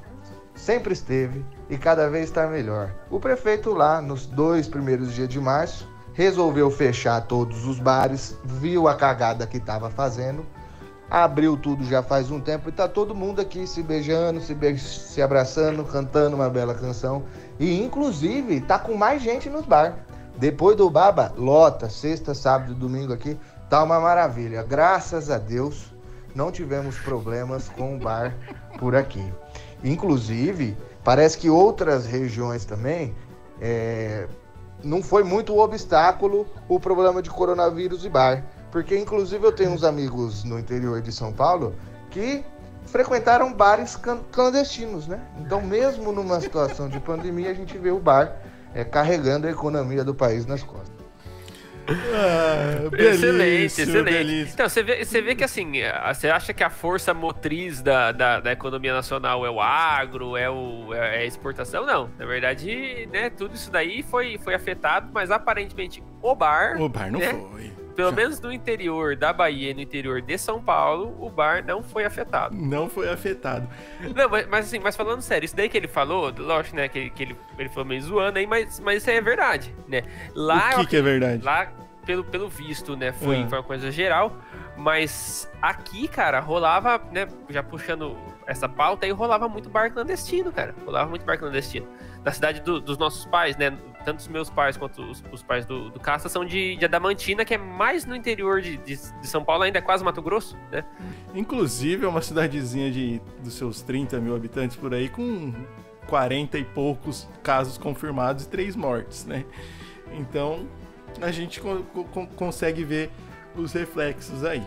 Sempre 0.55 0.93
esteve 0.93 1.45
e 1.69 1.77
cada 1.77 2.09
vez 2.09 2.25
está 2.25 2.47
melhor. 2.47 2.93
O 3.09 3.19
prefeito 3.19 3.73
lá, 3.73 4.01
nos 4.01 4.25
dois 4.25 4.67
primeiros 4.67 5.13
dias 5.13 5.29
de 5.29 5.39
março, 5.39 5.87
resolveu 6.13 6.71
fechar 6.71 7.21
todos 7.21 7.65
os 7.65 7.79
bares, 7.79 8.35
viu 8.43 8.87
a 8.87 8.95
cagada 8.95 9.45
que 9.45 9.57
estava 9.57 9.89
fazendo 9.91 10.43
abriu 11.09 11.55
tudo 11.55 11.83
já 11.85 12.03
faz 12.03 12.29
um 12.29 12.39
tempo 12.39 12.69
e 12.69 12.71
tá 12.71 12.87
todo 12.87 13.15
mundo 13.15 13.39
aqui 13.39 13.65
se 13.65 13.81
beijando, 13.81 14.41
se, 14.41 14.53
be 14.53 14.77
se 14.77 15.21
abraçando, 15.21 15.83
cantando 15.85 16.35
uma 16.35 16.49
bela 16.49 16.73
canção. 16.73 17.23
E 17.59 17.81
inclusive 17.81 18.61
tá 18.61 18.77
com 18.77 18.95
mais 18.95 19.21
gente 19.21 19.49
nos 19.49 19.65
bar. 19.65 19.99
Depois 20.37 20.75
do 20.77 20.89
Baba, 20.89 21.33
lota, 21.35 21.89
sexta, 21.89 22.33
sábado 22.35 22.73
e 22.73 22.75
domingo 22.75 23.11
aqui, 23.11 23.37
tá 23.69 23.81
uma 23.83 23.99
maravilha. 23.99 24.63
Graças 24.63 25.31
a 25.31 25.37
Deus 25.37 25.93
não 26.35 26.51
tivemos 26.51 26.97
problemas 26.99 27.67
com 27.69 27.95
o 27.95 27.99
bar 27.99 28.35
por 28.77 28.95
aqui. 28.95 29.33
Inclusive, 29.83 30.77
parece 31.03 31.37
que 31.37 31.49
outras 31.49 32.05
regiões 32.05 32.65
também 32.65 33.15
é, 33.59 34.27
não 34.83 35.01
foi 35.01 35.23
muito 35.23 35.57
obstáculo 35.57 36.45
o 36.69 36.79
problema 36.79 37.21
de 37.21 37.29
coronavírus 37.29 38.05
e 38.05 38.09
bar. 38.09 38.43
Porque, 38.71 38.97
inclusive, 38.97 39.45
eu 39.45 39.51
tenho 39.51 39.71
uns 39.71 39.83
amigos 39.83 40.43
no 40.43 40.59
interior 40.59 41.01
de 41.01 41.11
São 41.11 41.31
Paulo 41.31 41.75
que 42.09 42.43
frequentaram 42.85 43.53
bares 43.53 43.99
clandestinos, 44.31 45.07
né? 45.07 45.19
Então, 45.39 45.61
mesmo 45.61 46.11
numa 46.11 46.39
situação 46.41 46.89
de 46.89 46.99
pandemia, 46.99 47.51
a 47.51 47.53
gente 47.53 47.77
vê 47.77 47.91
o 47.91 47.99
bar 47.99 48.37
é, 48.73 48.83
carregando 48.83 49.47
a 49.47 49.51
economia 49.51 50.03
do 50.03 50.13
país 50.13 50.45
nas 50.45 50.63
costas. 50.63 50.97
Ah, 51.89 52.89
excelente, 52.97 53.81
excelente. 53.81 54.51
Então, 54.53 54.67
você 54.67 54.83
vê, 54.83 55.05
você 55.05 55.21
vê 55.21 55.35
que 55.35 55.43
assim, 55.43 55.73
você 56.13 56.29
acha 56.29 56.53
que 56.53 56.63
a 56.63 56.69
força 56.69 57.13
motriz 57.13 57.81
da, 57.81 58.11
da, 58.11 58.39
da 58.41 58.51
economia 58.51 58.93
nacional 58.93 59.45
é 59.45 59.49
o 59.49 59.61
agro, 59.61 60.35
é, 60.35 60.49
o, 60.49 60.93
é 60.93 61.19
a 61.19 61.25
exportação? 61.25 61.85
Não. 61.85 62.09
Na 62.17 62.25
verdade, 62.25 63.07
né, 63.11 63.29
tudo 63.29 63.55
isso 63.55 63.71
daí 63.71 64.03
foi, 64.03 64.37
foi 64.43 64.53
afetado, 64.53 65.09
mas 65.13 65.31
aparentemente 65.31 66.03
o 66.21 66.35
bar. 66.35 66.79
O 66.81 66.89
bar 66.89 67.09
não 67.09 67.19
né, 67.19 67.33
foi. 67.33 67.86
Pelo 67.97 68.13
menos 68.13 68.39
no 68.39 68.53
interior 68.53 69.15
da 69.15 69.33
Bahia 69.33 69.71
e 69.71 69.73
no 69.73 69.81
interior 69.81 70.21
de 70.21 70.37
São 70.37 70.61
Paulo, 70.61 71.17
o 71.19 71.31
bar 71.31 71.65
não 71.65 71.81
foi 71.81 72.05
afetado. 72.05 72.55
Não 72.55 72.87
foi 72.87 73.09
afetado. 73.09 73.67
Não, 74.15 74.29
mas, 74.29 74.47
mas 74.47 74.67
assim, 74.67 74.77
mas 74.77 74.95
falando 74.95 75.19
sério, 75.23 75.45
isso 75.45 75.55
daí 75.55 75.67
que 75.67 75.75
ele 75.75 75.87
falou, 75.87 76.31
lógico, 76.37 76.75
né, 76.75 76.87
que, 76.87 77.09
que 77.09 77.23
ele, 77.23 77.35
ele 77.57 77.69
falou 77.69 77.85
meio 77.85 77.99
zoando 78.03 78.37
aí, 78.37 78.45
mas, 78.45 78.79
mas 78.79 78.97
isso 79.01 79.09
aí 79.09 79.15
é 79.15 79.21
verdade, 79.21 79.73
né? 79.87 80.03
Lá, 80.35 80.73
o 80.75 80.81
que, 80.81 80.85
que 80.85 80.97
é 80.97 81.01
verdade? 81.01 81.43
Lá, 81.43 81.73
pelo, 82.05 82.23
pelo 82.23 82.47
visto, 82.47 82.95
né, 82.95 83.11
foi, 83.11 83.41
é. 83.41 83.47
foi 83.47 83.57
uma 83.57 83.63
coisa 83.63 83.89
geral, 83.89 84.37
mas 84.77 85.51
aqui, 85.59 86.07
cara, 86.07 86.39
rolava, 86.39 87.01
né, 87.11 87.27
já 87.49 87.63
puxando 87.63 88.15
essa 88.45 88.69
pauta 88.69 89.07
aí, 89.07 89.11
rolava 89.11 89.49
muito 89.49 89.71
bar 89.71 89.91
clandestino, 89.91 90.51
cara. 90.51 90.75
Rolava 90.85 91.09
muito 91.09 91.25
bar 91.25 91.37
clandestino. 91.39 91.87
Na 92.23 92.31
cidade 92.31 92.61
do, 92.61 92.79
dos 92.79 92.97
nossos 92.97 93.25
pais, 93.25 93.57
né, 93.57 93.75
tanto 94.07 94.19
os 94.19 94.27
meus 94.29 94.49
pais 94.49 94.77
quanto 94.77 95.01
os, 95.01 95.21
os 95.33 95.43
pais 95.43 95.65
do, 95.65 95.89
do 95.89 95.99
Casta 95.99 96.29
são 96.29 96.45
de, 96.45 96.77
de, 96.77 96.85
Adamantina, 96.85 97.43
que 97.43 97.53
é 97.53 97.57
mais 97.57 98.05
no 98.05 98.15
interior 98.15 98.61
de, 98.61 98.77
de, 98.77 98.95
de, 98.95 99.27
São 99.27 99.43
Paulo, 99.43 99.63
ainda 99.63 99.79
é 99.79 99.81
quase 99.81 100.01
Mato 100.01 100.21
Grosso, 100.21 100.57
né? 100.71 100.85
Inclusive 101.35 102.05
é 102.05 102.07
uma 102.07 102.21
cidadezinha 102.21 102.89
de, 102.89 103.21
dos 103.43 103.55
seus 103.55 103.81
30 103.81 104.17
mil 104.21 104.33
habitantes 104.33 104.77
por 104.77 104.93
aí, 104.93 105.09
com 105.09 105.53
40 106.07 106.57
e 106.57 106.63
poucos 106.63 107.27
casos 107.43 107.77
confirmados 107.77 108.45
e 108.45 108.47
três 108.47 108.77
mortes, 108.77 109.25
né? 109.25 109.43
Então 110.13 110.65
a 111.21 111.29
gente 111.29 111.59
co 111.59 111.83
co 111.83 112.27
consegue 112.27 112.85
ver 112.85 113.11
os 113.57 113.73
reflexos 113.73 114.45
aí. 114.45 114.63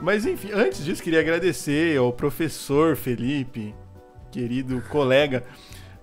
Mas 0.00 0.24
enfim, 0.24 0.52
antes 0.52 0.84
disso, 0.84 1.02
queria 1.02 1.18
agradecer 1.18 1.98
ao 1.98 2.12
professor 2.12 2.94
Felipe, 2.94 3.74
querido 4.30 4.80
colega, 4.82 5.44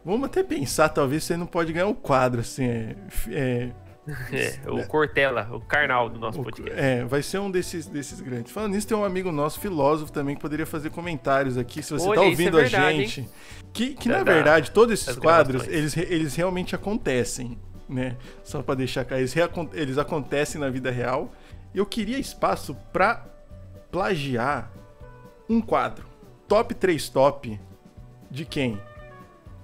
Vamos 0.05 0.25
até 0.27 0.43
pensar, 0.43 0.89
talvez 0.89 1.23
você 1.23 1.35
não 1.35 1.47
pode 1.47 1.73
ganhar 1.73 1.87
o 1.87 1.89
um 1.89 1.95
quadro, 1.95 2.41
assim. 2.41 2.63
É, 2.63 2.95
é, 3.29 3.71
é, 4.31 4.69
o 4.69 4.85
Cortella, 4.85 5.49
o 5.51 5.59
carnal 5.59 6.07
do 6.11 6.19
nosso 6.19 6.43
podcast. 6.43 6.79
É, 6.79 7.03
vai 7.03 7.23
ser 7.23 7.39
um 7.39 7.49
desses, 7.49 7.87
desses 7.87 8.21
grandes. 8.21 8.51
Falando 8.51 8.73
nisso, 8.73 8.87
tem 8.87 8.95
um 8.95 9.03
amigo 9.03 9.31
nosso, 9.31 9.59
filósofo 9.59 10.11
também, 10.11 10.35
que 10.35 10.41
poderia 10.41 10.67
fazer 10.67 10.91
comentários 10.91 11.57
aqui, 11.57 11.81
se 11.81 11.91
você 11.91 12.07
está 12.07 12.21
é 12.21 12.25
ouvindo 12.25 12.59
é 12.59 12.61
verdade, 12.61 12.85
a 12.85 12.91
gente. 12.91 13.21
Hein? 13.21 13.29
Que, 13.73 13.93
que 13.95 14.07
da, 14.07 14.19
na 14.19 14.23
verdade, 14.23 14.69
todos 14.69 14.93
esses 14.93 15.17
quadros, 15.17 15.67
eles, 15.67 15.97
eles 15.97 16.35
realmente 16.35 16.75
acontecem, 16.75 17.57
né? 17.89 18.15
Só 18.43 18.61
para 18.61 18.75
deixar 18.75 19.05
cá, 19.05 19.17
eles, 19.17 19.33
eles 19.73 19.97
acontecem 19.97 20.61
na 20.61 20.69
vida 20.69 20.91
real. 20.91 21.33
Eu 21.73 21.85
queria 21.85 22.19
espaço 22.19 22.75
para 22.93 23.25
plagiar 23.91 24.71
um 25.49 25.59
quadro. 25.59 26.05
Top 26.47 26.75
3 26.75 27.09
top 27.09 27.59
de 28.29 28.45
quem? 28.45 28.79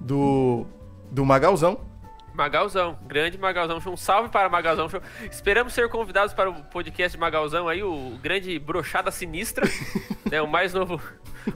Do, 0.01 0.65
do 1.12 1.25
Magalzão. 1.25 1.79
Magalzão, 2.34 2.98
grande 3.05 3.38
Magalzão. 3.38 3.79
Um 3.88 3.98
salve 3.98 4.29
para 4.29 4.50
Magalzão. 4.50 4.88
Esperamos 5.29 5.74
ser 5.74 5.89
convidados 5.89 6.34
para 6.34 6.50
o 6.50 6.63
podcast 6.63 7.17
de 7.17 7.20
Magalzão 7.20 7.67
aí, 7.67 7.84
o 7.84 8.17
grande 8.22 8.58
Brochada 8.58 9.12
Sinistra, 9.12 9.67
né? 10.29 10.41
O 10.41 10.48
mais 10.48 10.74
novo, 10.74 11.01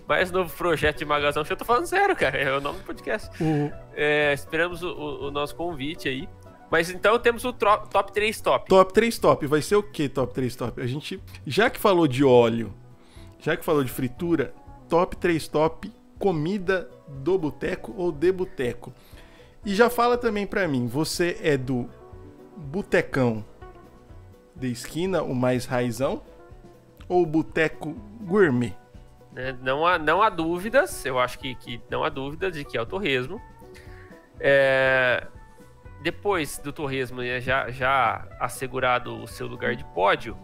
mais 0.07 0.31
novo 0.31 0.53
projeto 0.55 0.99
de 0.99 1.05
Magalzão. 1.05 1.43
Eu 1.49 1.57
tô 1.57 1.65
falando 1.65 1.85
sério, 1.85 2.15
cara. 2.15 2.37
É 2.37 2.57
o 2.57 2.61
nome 2.61 2.79
do 2.79 2.85
podcast. 2.85 3.29
Uhum. 3.41 3.71
É, 3.93 4.33
esperamos 4.33 4.83
o, 4.83 4.89
o, 4.89 5.27
o, 5.27 5.31
nosso 5.31 5.55
convite 5.55 6.09
aí. 6.09 6.27
Mas 6.69 6.89
então 6.89 7.17
temos 7.19 7.45
o 7.45 7.53
top 7.53 8.11
3 8.11 8.41
top. 8.41 8.67
Top 8.67 8.93
3 8.93 9.17
top. 9.17 9.47
Vai 9.47 9.61
ser 9.61 9.75
o 9.75 9.83
que 9.83 10.09
top 10.09 10.33
3 10.33 10.55
top? 10.55 10.81
A 10.81 10.87
gente, 10.87 11.21
já 11.45 11.69
que 11.69 11.79
falou 11.79 12.07
de 12.07 12.23
óleo, 12.23 12.73
já 13.39 13.55
que 13.55 13.63
falou 13.63 13.83
de 13.83 13.91
fritura, 13.91 14.53
top 14.89 15.15
3 15.15 15.47
top 15.47 15.91
comida 16.19 16.89
do 17.07 17.37
boteco 17.37 17.93
ou 17.97 18.11
de 18.11 18.31
boteco. 18.31 18.93
E 19.65 19.73
já 19.73 19.89
fala 19.89 20.17
também 20.17 20.45
para 20.45 20.67
mim, 20.67 20.87
você 20.87 21.37
é 21.41 21.57
do 21.57 21.89
botecão 22.55 23.43
de 24.55 24.71
esquina, 24.71 25.21
o 25.21 25.35
mais 25.35 25.65
raizão, 25.65 26.21
ou 27.09 27.25
boteco 27.25 27.93
gourmet? 28.21 28.75
É, 29.35 29.53
não, 29.61 29.85
há, 29.85 29.97
não 29.97 30.21
há 30.21 30.29
dúvidas, 30.29 31.05
eu 31.05 31.19
acho 31.19 31.37
que, 31.39 31.55
que 31.55 31.81
não 31.89 32.03
há 32.03 32.09
dúvidas 32.09 32.53
de 32.53 32.63
que 32.63 32.77
é 32.77 32.81
o 32.81 32.85
torresmo. 32.85 33.41
É, 34.39 35.27
depois 36.01 36.57
do 36.59 36.71
torresmo 36.71 37.21
né, 37.21 37.41
já, 37.41 37.69
já 37.69 38.27
assegurado 38.39 39.21
o 39.21 39.27
seu 39.27 39.47
lugar 39.47 39.75
de 39.75 39.83
pódio, 39.85 40.37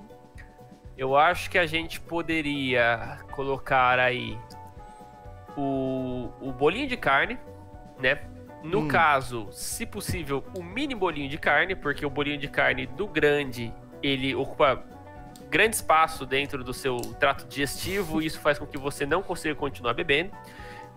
eu 0.97 1.15
acho 1.15 1.49
que 1.49 1.57
a 1.57 1.65
gente 1.65 2.01
poderia 2.01 3.19
colocar 3.31 3.97
aí 3.97 4.37
o, 5.57 6.29
o 6.39 6.51
bolinho 6.51 6.87
de 6.87 6.97
carne, 6.97 7.39
né? 7.99 8.21
No 8.63 8.81
hum. 8.81 8.87
caso, 8.87 9.47
se 9.51 9.85
possível, 9.85 10.43
o 10.55 10.61
mini 10.61 10.93
bolinho 10.93 11.27
de 11.27 11.37
carne, 11.37 11.75
porque 11.75 12.05
o 12.05 12.09
bolinho 12.09 12.37
de 12.37 12.47
carne 12.47 12.85
do 12.85 13.07
grande, 13.07 13.73
ele 14.03 14.35
ocupa 14.35 14.83
grande 15.49 15.75
espaço 15.75 16.25
dentro 16.25 16.63
do 16.63 16.73
seu 16.73 16.97
trato 17.19 17.45
digestivo 17.45 18.21
e 18.21 18.25
isso 18.25 18.39
faz 18.39 18.57
com 18.57 18.65
que 18.65 18.77
você 18.77 19.05
não 19.05 19.21
consiga 19.21 19.55
continuar 19.55 19.93
bebendo. 19.93 20.31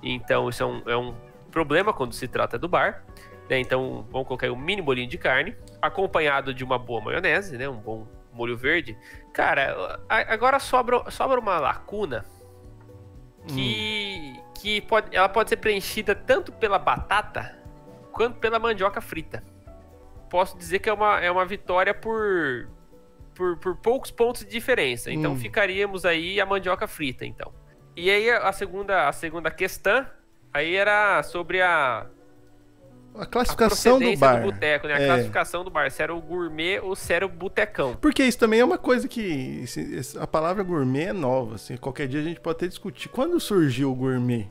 Então, 0.03 0.49
isso 0.49 0.63
é 0.63 0.67
um, 0.67 0.83
é 0.87 0.97
um 0.97 1.15
problema 1.51 1.93
quando 1.93 2.13
se 2.13 2.29
trata 2.29 2.59
do 2.59 2.69
bar. 2.69 3.03
Né? 3.49 3.59
Então, 3.59 4.07
vamos 4.11 4.29
colocar 4.29 4.47
aí 4.47 4.53
um 4.53 4.57
mini 4.57 4.83
bolinho 4.83 5.09
de 5.09 5.19
carne, 5.19 5.57
acompanhado 5.81 6.55
de 6.55 6.63
uma 6.63 6.79
boa 6.79 7.01
maionese, 7.01 7.57
né? 7.57 7.69
Um 7.69 7.77
bom 7.77 8.07
molho 8.33 8.57
verde. 8.57 8.97
Cara, 9.33 10.01
agora 10.09 10.59
sobra, 10.59 11.11
sobra 11.11 11.41
uma 11.41 11.59
lacuna 11.59 12.25
que, 13.47 14.14
hum. 14.14 14.14
Que 14.65 14.81
pode, 14.81 15.15
ela 15.15 15.29
pode 15.29 15.51
ser 15.51 15.59
preenchida 15.59 16.15
tanto 16.15 16.51
pela 16.51 16.79
batata 16.79 17.55
quanto 18.11 18.39
pela 18.39 18.59
mandioca 18.59 18.99
frita. 18.99 19.45
Posso 20.31 20.57
dizer 20.57 20.79
que 20.79 20.89
é 20.89 20.93
uma, 20.93 21.21
é 21.21 21.31
uma 21.31 21.45
vitória 21.45 21.93
por, 21.93 22.71
por, 23.35 23.59
por 23.59 23.77
poucos 23.77 24.11
pontos 24.11 24.43
de 24.43 24.51
diferença. 24.51 25.13
Então 25.13 25.33
hum. 25.33 25.37
ficaríamos 25.37 26.07
aí 26.07 26.41
a 26.41 26.47
mandioca 26.47 26.89
frita, 26.89 27.27
então. 27.27 27.53
E 27.95 28.11
aí 28.11 28.31
a 28.31 28.51
segunda, 28.53 29.07
a 29.07 29.13
segunda 29.13 29.51
questão 29.51 30.07
aí 30.51 30.75
era 30.75 31.23
sobre 31.23 31.61
a 31.61 32.07
a 33.17 33.27
classificação 33.27 33.97
a 33.97 33.99
do 34.01 34.17
bar. 34.17 34.41
do 34.43 34.53
boteco, 34.53 34.87
né? 34.89 34.95
A 34.95 35.01
é. 35.01 35.07
classificação 35.07 35.65
do 35.65 35.71
bar, 35.71 35.91
se 35.91 36.03
era 36.03 36.15
o 36.15 36.21
gourmet 36.21 36.81
ou 36.81 36.97
se 36.97 37.13
era 37.13 37.25
o 37.25 37.29
botecão. 37.29 37.97
Porque 38.01 38.23
isso 38.23 38.39
também 38.39 38.61
é 38.61 38.65
uma 38.65 38.79
coisa 38.79 39.07
que 39.07 39.65
a 40.19 40.27
palavra 40.27 40.63
gourmet 40.63 41.07
é 41.07 41.13
nova, 41.13 41.55
assim, 41.55 41.77
qualquer 41.77 42.09
dia 42.09 42.21
a 42.21 42.25
gente 42.25 42.41
pode 42.41 42.57
até 42.57 42.67
discutir. 42.67 43.09
Quando 43.09 43.39
surgiu 43.39 43.93
o 43.93 43.95
gourmet? 43.95 44.49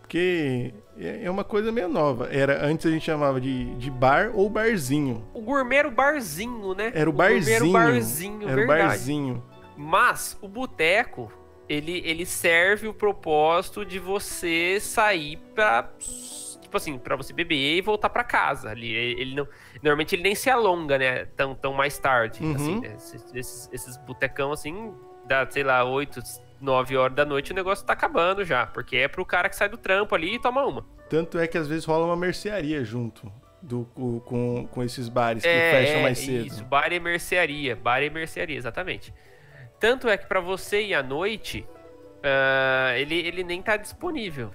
Porque 0.00 0.72
é, 0.96 1.24
é 1.24 1.30
uma 1.30 1.42
coisa 1.42 1.72
meio 1.72 1.88
nova. 1.88 2.28
Era 2.30 2.64
antes 2.64 2.86
a 2.86 2.90
gente 2.90 3.04
chamava 3.04 3.40
de, 3.40 3.74
de 3.74 3.90
bar 3.90 4.30
ou 4.32 4.48
barzinho. 4.48 5.26
O 5.34 5.40
gourmet 5.40 5.78
era 5.78 5.88
o 5.88 5.90
barzinho, 5.90 6.74
né? 6.74 6.92
Era 6.94 7.10
o, 7.10 7.12
o 7.12 7.16
barzinho. 7.16 7.56
Era 7.56 7.64
o 7.64 7.72
barzinho, 7.72 8.48
era 8.48 8.56
verdade. 8.56 8.80
o 8.80 8.88
barzinho. 8.88 9.44
Mas 9.76 10.38
o 10.40 10.46
boteco, 10.46 11.30
ele, 11.68 12.02
ele 12.04 12.24
serve 12.24 12.86
o 12.86 12.94
propósito 12.94 13.84
de 13.84 13.98
você 13.98 14.78
sair 14.80 15.38
pra 15.54 15.90
tipo 16.76 16.92
assim, 16.92 16.98
para 16.98 17.16
você 17.16 17.32
beber 17.32 17.76
e 17.76 17.80
voltar 17.80 18.10
para 18.10 18.22
casa. 18.22 18.70
Ali, 18.70 18.92
ele 18.92 19.34
não, 19.34 19.48
normalmente 19.82 20.14
ele 20.14 20.22
nem 20.22 20.34
se 20.34 20.50
alonga, 20.50 20.98
né? 20.98 21.24
Tão, 21.36 21.54
tão 21.54 21.72
mais 21.72 21.98
tarde. 21.98 22.42
Uhum. 22.42 22.54
Assim, 22.54 22.80
né? 22.80 22.94
esses, 22.96 23.34
esses, 23.34 23.70
esses 23.72 23.96
botecão 23.98 24.52
assim, 24.52 24.94
dá, 25.26 25.46
sei 25.48 25.64
lá, 25.64 25.84
8, 25.84 26.20
9 26.60 26.96
horas 26.96 27.16
da 27.16 27.24
noite, 27.24 27.52
o 27.52 27.54
negócio 27.54 27.84
tá 27.84 27.92
acabando 27.92 28.44
já. 28.44 28.66
Porque 28.66 28.96
é 28.96 29.08
pro 29.08 29.24
cara 29.24 29.48
que 29.48 29.56
sai 29.56 29.68
do 29.68 29.76
trampo 29.76 30.14
ali 30.14 30.34
e 30.34 30.38
toma 30.38 30.64
uma. 30.64 30.84
Tanto 31.08 31.38
é 31.38 31.46
que 31.46 31.56
às 31.56 31.66
vezes 31.66 31.84
rola 31.84 32.06
uma 32.06 32.16
mercearia 32.16 32.84
junto. 32.84 33.32
Do, 33.62 33.84
com, 34.24 34.64
com 34.68 34.82
esses 34.84 35.08
bares 35.08 35.42
que 35.42 35.48
é, 35.48 35.70
fecham 35.72 36.02
mais 36.02 36.18
cedo. 36.18 36.46
Isso, 36.46 36.64
bar 36.64 36.92
e 36.92 37.00
mercearia. 37.00 37.74
Bar 37.74 38.00
e 38.00 38.08
mercearia, 38.08 38.56
exatamente. 38.56 39.12
Tanto 39.80 40.08
é 40.08 40.16
que 40.16 40.24
para 40.26 40.38
você 40.38 40.82
ir 40.82 40.94
à 40.94 41.02
noite, 41.02 41.66
uh, 42.18 42.94
ele, 42.96 43.16
ele 43.16 43.42
nem 43.42 43.60
tá 43.60 43.76
disponível. 43.76 44.52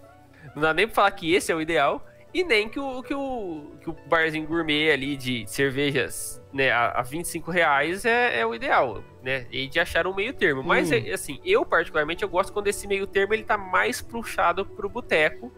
Não 0.56 0.62
dá 0.62 0.74
nem 0.74 0.88
pra 0.88 0.96
falar 0.96 1.12
que 1.12 1.34
esse 1.34 1.52
é 1.52 1.56
o 1.56 1.62
ideal, 1.62 2.06
e 2.34 2.44
nem 2.44 2.70
que 2.70 2.80
o, 2.80 3.04
que 3.04 3.14
o, 3.14 3.72
que 3.82 3.90
o 3.90 3.96
barzinho 4.08 4.48
gourmet 4.48 4.92
ali 4.92 5.18
de 5.18 5.46
cervejas 5.48 6.42
né, 6.54 6.72
a, 6.72 7.00
a 7.00 7.02
25 7.02 7.52
reais 7.52 8.06
é, 8.06 8.40
é 8.40 8.46
o 8.46 8.54
ideal, 8.54 9.04
né? 9.24 9.48
E 9.52 9.68
de 9.68 9.80
achar 9.80 10.06
um 10.08 10.14
meio 10.14 10.34
termo. 10.34 10.64
Mas, 10.64 10.92
hum. 10.92 10.96
é, 10.96 11.12
assim, 11.12 11.40
eu 11.44 11.66
particularmente, 11.66 12.24
eu 12.24 12.30
gosto 12.30 12.54
quando 12.54 12.68
esse 12.68 12.88
meio 12.88 13.08
termo 13.08 13.34
ele 13.34 13.44
tá 13.44 13.58
mais 13.58 14.02
puxado 14.02 14.66
pro 14.66 14.90
boteco. 14.90 15.52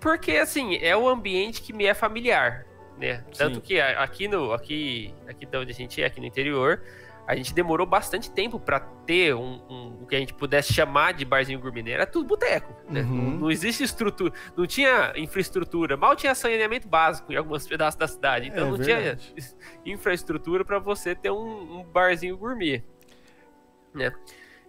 Porque, 0.00 0.32
assim, 0.32 0.76
é 0.76 0.96
o 0.96 1.08
ambiente 1.08 1.62
que 1.62 1.72
me 1.72 1.86
é 1.86 1.94
familiar, 1.94 2.66
né? 2.98 3.24
Tanto 3.36 3.60
que 3.60 3.80
aqui 3.80 4.26
no... 4.26 4.52
Aqui, 4.52 5.14
aqui 5.28 5.46
de 5.46 5.56
onde 5.56 5.70
a 5.70 5.74
gente 5.74 6.02
é, 6.02 6.06
aqui 6.06 6.20
no 6.20 6.26
interior 6.26 6.82
a 7.26 7.36
gente 7.36 7.54
demorou 7.54 7.86
bastante 7.86 8.30
tempo 8.30 8.58
para 8.58 8.80
ter 8.80 9.34
um, 9.34 9.60
um, 9.68 9.98
o 10.02 10.06
que 10.06 10.16
a 10.16 10.18
gente 10.18 10.34
pudesse 10.34 10.72
chamar 10.72 11.12
de 11.12 11.24
barzinho 11.24 11.60
gourmet. 11.60 11.90
Era 11.90 12.06
tudo 12.06 12.26
boteco, 12.26 12.74
né? 12.88 13.02
Uhum. 13.02 13.16
Não, 13.16 13.30
não, 13.40 13.50
existe 13.50 13.84
estrutura, 13.84 14.32
não 14.56 14.66
tinha 14.66 15.12
infraestrutura, 15.16 15.96
mal 15.96 16.16
tinha 16.16 16.34
saneamento 16.34 16.88
básico 16.88 17.32
em 17.32 17.36
alguns 17.36 17.66
pedaços 17.66 17.98
da 17.98 18.08
cidade, 18.08 18.48
então 18.48 18.66
é 18.66 18.70
não 18.70 18.76
verdade. 18.76 19.32
tinha 19.34 19.94
infraestrutura 19.94 20.64
para 20.64 20.78
você 20.78 21.14
ter 21.14 21.30
um, 21.30 21.80
um, 21.80 21.84
barzinho 21.84 22.36
gourmet, 22.36 22.82
né? 23.94 24.12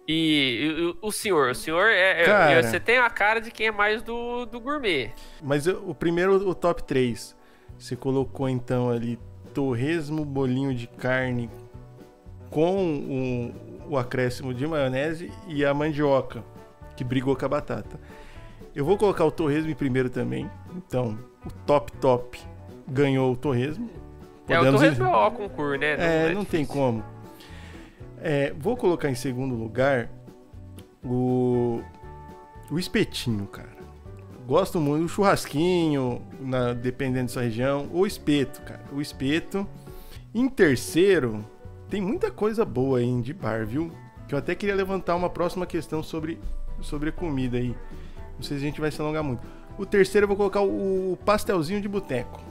E, 0.06 0.94
o, 1.02 1.08
o 1.08 1.12
senhor, 1.12 1.50
o 1.50 1.54
senhor 1.54 1.88
é, 1.88 2.22
é 2.22 2.24
cara, 2.26 2.62
você 2.62 2.78
tem 2.78 2.98
a 2.98 3.08
cara 3.08 3.40
de 3.40 3.50
quem 3.50 3.68
é 3.68 3.72
mais 3.72 4.02
do, 4.02 4.44
do 4.44 4.60
gourmet. 4.60 5.12
Mas 5.42 5.66
eu, 5.66 5.82
o 5.88 5.94
primeiro, 5.94 6.46
o 6.46 6.54
top 6.54 6.82
3, 6.82 7.34
você 7.78 7.96
colocou 7.96 8.48
então 8.48 8.90
ali 8.90 9.18
torresmo, 9.54 10.24
bolinho 10.24 10.74
de 10.74 10.86
carne 10.86 11.48
com 12.54 13.52
o, 13.88 13.94
o 13.94 13.98
acréscimo 13.98 14.54
de 14.54 14.64
maionese 14.64 15.32
e 15.48 15.64
a 15.64 15.74
mandioca, 15.74 16.44
que 16.96 17.02
brigou 17.02 17.34
com 17.34 17.44
a 17.44 17.48
batata. 17.48 17.98
Eu 18.72 18.84
vou 18.84 18.96
colocar 18.96 19.24
o 19.24 19.30
torresmo 19.32 19.70
em 19.70 19.74
primeiro 19.74 20.08
também. 20.08 20.48
Então, 20.76 21.18
o 21.44 21.50
top 21.66 21.90
top 21.94 22.40
ganhou 22.86 23.32
o 23.32 23.36
torresmo. 23.36 23.90
Podemos 24.46 24.66
é, 24.66 24.70
o 24.70 24.72
torresmo 24.78 25.04
ir... 25.04 25.08
é 25.08 25.16
o 25.16 25.30
concurso, 25.32 25.80
né? 25.80 25.96
Não 25.96 26.04
é, 26.04 26.30
é 26.30 26.32
não 26.32 26.44
tem 26.44 26.64
como. 26.64 27.02
É, 28.22 28.54
vou 28.56 28.76
colocar 28.76 29.10
em 29.10 29.16
segundo 29.16 29.56
lugar 29.56 30.08
o, 31.04 31.82
o 32.70 32.78
espetinho, 32.78 33.48
cara. 33.48 33.74
Gosto 34.46 34.78
muito 34.78 35.02
do 35.02 35.08
churrasquinho, 35.08 36.22
na, 36.38 36.72
dependendo 36.72 37.26
da 37.26 37.32
sua 37.32 37.42
região, 37.42 37.88
o 37.92 38.06
espeto, 38.06 38.62
cara. 38.62 38.84
O 38.92 39.00
espeto. 39.00 39.66
Em 40.32 40.48
terceiro, 40.48 41.44
tem 41.94 42.00
muita 42.00 42.28
coisa 42.28 42.64
boa 42.64 42.98
aí 42.98 43.22
de 43.22 43.32
bar, 43.32 43.64
viu? 43.64 43.88
Que 44.26 44.34
eu 44.34 44.38
até 44.40 44.52
queria 44.52 44.74
levantar 44.74 45.14
uma 45.14 45.30
próxima 45.30 45.64
questão 45.64 46.02
sobre, 46.02 46.40
sobre 46.80 47.12
comida 47.12 47.56
aí. 47.56 47.72
Não 48.34 48.42
sei 48.42 48.58
se 48.58 48.64
a 48.64 48.66
gente 48.66 48.80
vai 48.80 48.90
se 48.90 49.00
alongar 49.00 49.22
muito. 49.22 49.46
O 49.78 49.86
terceiro 49.86 50.24
eu 50.24 50.28
vou 50.28 50.36
colocar 50.36 50.60
o 50.60 51.16
pastelzinho 51.24 51.80
de 51.80 51.86
boteco. 51.86 52.42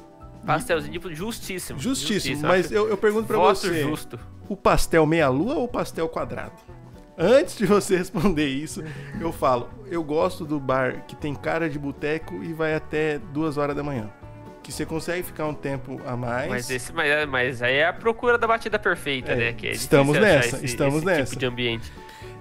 Pastelzinho 0.46 0.98
de 0.98 1.14
justíssimo. 1.14 1.78
Justíssimo, 1.78 2.14
justíssimo. 2.14 2.48
mas 2.48 2.72
eu, 2.72 2.88
eu 2.88 2.96
pergunto 2.96 3.28
para 3.28 3.38
você. 3.38 3.84
justo. 3.84 4.18
O 4.48 4.56
pastel 4.56 5.06
meia-lua 5.06 5.56
ou 5.56 5.66
o 5.66 5.68
pastel 5.68 6.08
quadrado? 6.08 6.56
Antes 7.18 7.58
de 7.58 7.66
você 7.66 7.98
responder 8.00 8.48
isso, 8.48 8.82
eu 9.20 9.34
falo, 9.34 9.70
eu 9.88 10.02
gosto 10.06 10.46
do 10.46 10.58
bar 10.58 11.06
que 11.06 11.18
tem 11.18 11.36
cara 11.36 11.70
de 11.70 11.78
boteco 11.78 12.42
e 12.46 12.54
vai 12.54 12.76
até 12.76 13.20
duas 13.20 13.58
horas 13.58 13.76
da 13.76 13.84
manhã 13.84 14.10
que 14.64 14.72
você 14.72 14.86
consegue 14.86 15.22
ficar 15.24 15.46
um 15.46 15.54
tempo 15.54 16.02
a 16.06 16.16
mais. 16.16 16.50
Mas, 16.50 16.70
esse, 16.70 16.94
mas, 16.94 17.28
mas 17.28 17.62
aí 17.62 17.76
é 17.76 17.88
a 17.88 17.94
procura 17.94 18.38
da 18.38 18.48
batida 18.48 18.80
perfeita, 18.80 19.34
é, 19.34 19.36
né? 19.36 19.56
É 19.62 19.72
estamos 19.72 20.18
nessa, 20.18 20.56
esse, 20.56 20.66
estamos 20.66 20.98
esse 20.98 21.06
nessa. 21.06 21.26
Tipo 21.26 21.40
de 21.40 21.46
ambiente. 21.46 21.92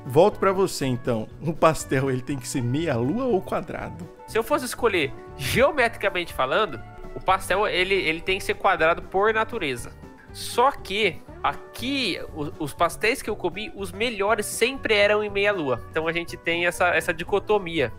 Volto 0.07 0.39
para 0.39 0.53
você 0.53 0.87
então. 0.87 1.29
Um 1.41 1.53
pastel 1.53 2.11
ele 2.11 2.23
tem 2.23 2.39
que 2.39 2.47
ser 2.47 2.63
meia 2.63 2.97
lua 2.97 3.25
ou 3.25 3.43
quadrado? 3.43 4.09
Se 4.27 4.39
eu 4.39 4.43
fosse 4.43 4.65
escolher 4.65 5.13
geometricamente 5.37 6.33
falando, 6.33 6.81
o 7.15 7.21
pastel 7.21 7.67
ele, 7.67 7.95
ele 7.95 8.21
tem 8.21 8.39
que 8.39 8.45
ser 8.45 8.55
quadrado 8.55 9.03
por 9.03 9.35
natureza. 9.35 9.93
Só 10.33 10.71
que 10.71 11.21
aqui 11.43 12.21
os, 12.35 12.53
os 12.59 12.73
pastéis 12.73 13.21
que 13.21 13.29
eu 13.29 13.37
comi, 13.37 13.73
os 13.75 13.91
melhores 13.91 14.47
sempre 14.47 14.95
eram 14.95 15.25
em 15.25 15.29
meia 15.29 15.53
lua. 15.53 15.85
Então 15.91 16.07
a 16.07 16.13
gente 16.13 16.37
tem 16.37 16.67
essa, 16.67 16.89
essa 16.89 17.13
dicotomia 17.13 17.93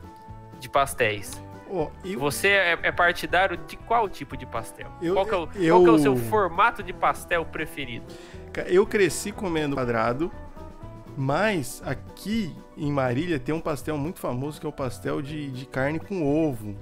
de 0.59 0.69
pastéis. 0.69 1.42
Oh, 1.75 1.89
eu... 2.05 2.19
Você 2.19 2.49
é, 2.49 2.77
é, 2.83 2.91
partidário 2.91 3.57
de 3.57 3.75
qual 3.75 4.07
tipo 4.07 4.37
de 4.37 4.45
pastel? 4.45 4.91
Eu, 5.01 5.15
qual, 5.15 5.27
é 5.27 5.35
o, 5.35 5.49
eu... 5.55 5.75
qual 5.81 5.87
é 5.87 5.91
o 5.91 5.97
seu 5.97 6.15
formato 6.15 6.83
de 6.83 6.93
pastel 6.93 7.43
preferido? 7.43 8.05
Eu 8.67 8.85
cresci 8.85 9.31
comendo 9.31 9.75
quadrado, 9.75 10.31
mas 11.17 11.81
aqui 11.83 12.55
em 12.77 12.91
Marília 12.91 13.39
tem 13.39 13.55
um 13.55 13.59
pastel 13.59 13.97
muito 13.97 14.19
famoso 14.19 14.61
que 14.61 14.67
é 14.67 14.69
o 14.69 14.71
pastel 14.71 15.19
de, 15.19 15.49
de 15.49 15.65
carne 15.65 15.99
com 15.99 16.23
ovo. 16.23 16.75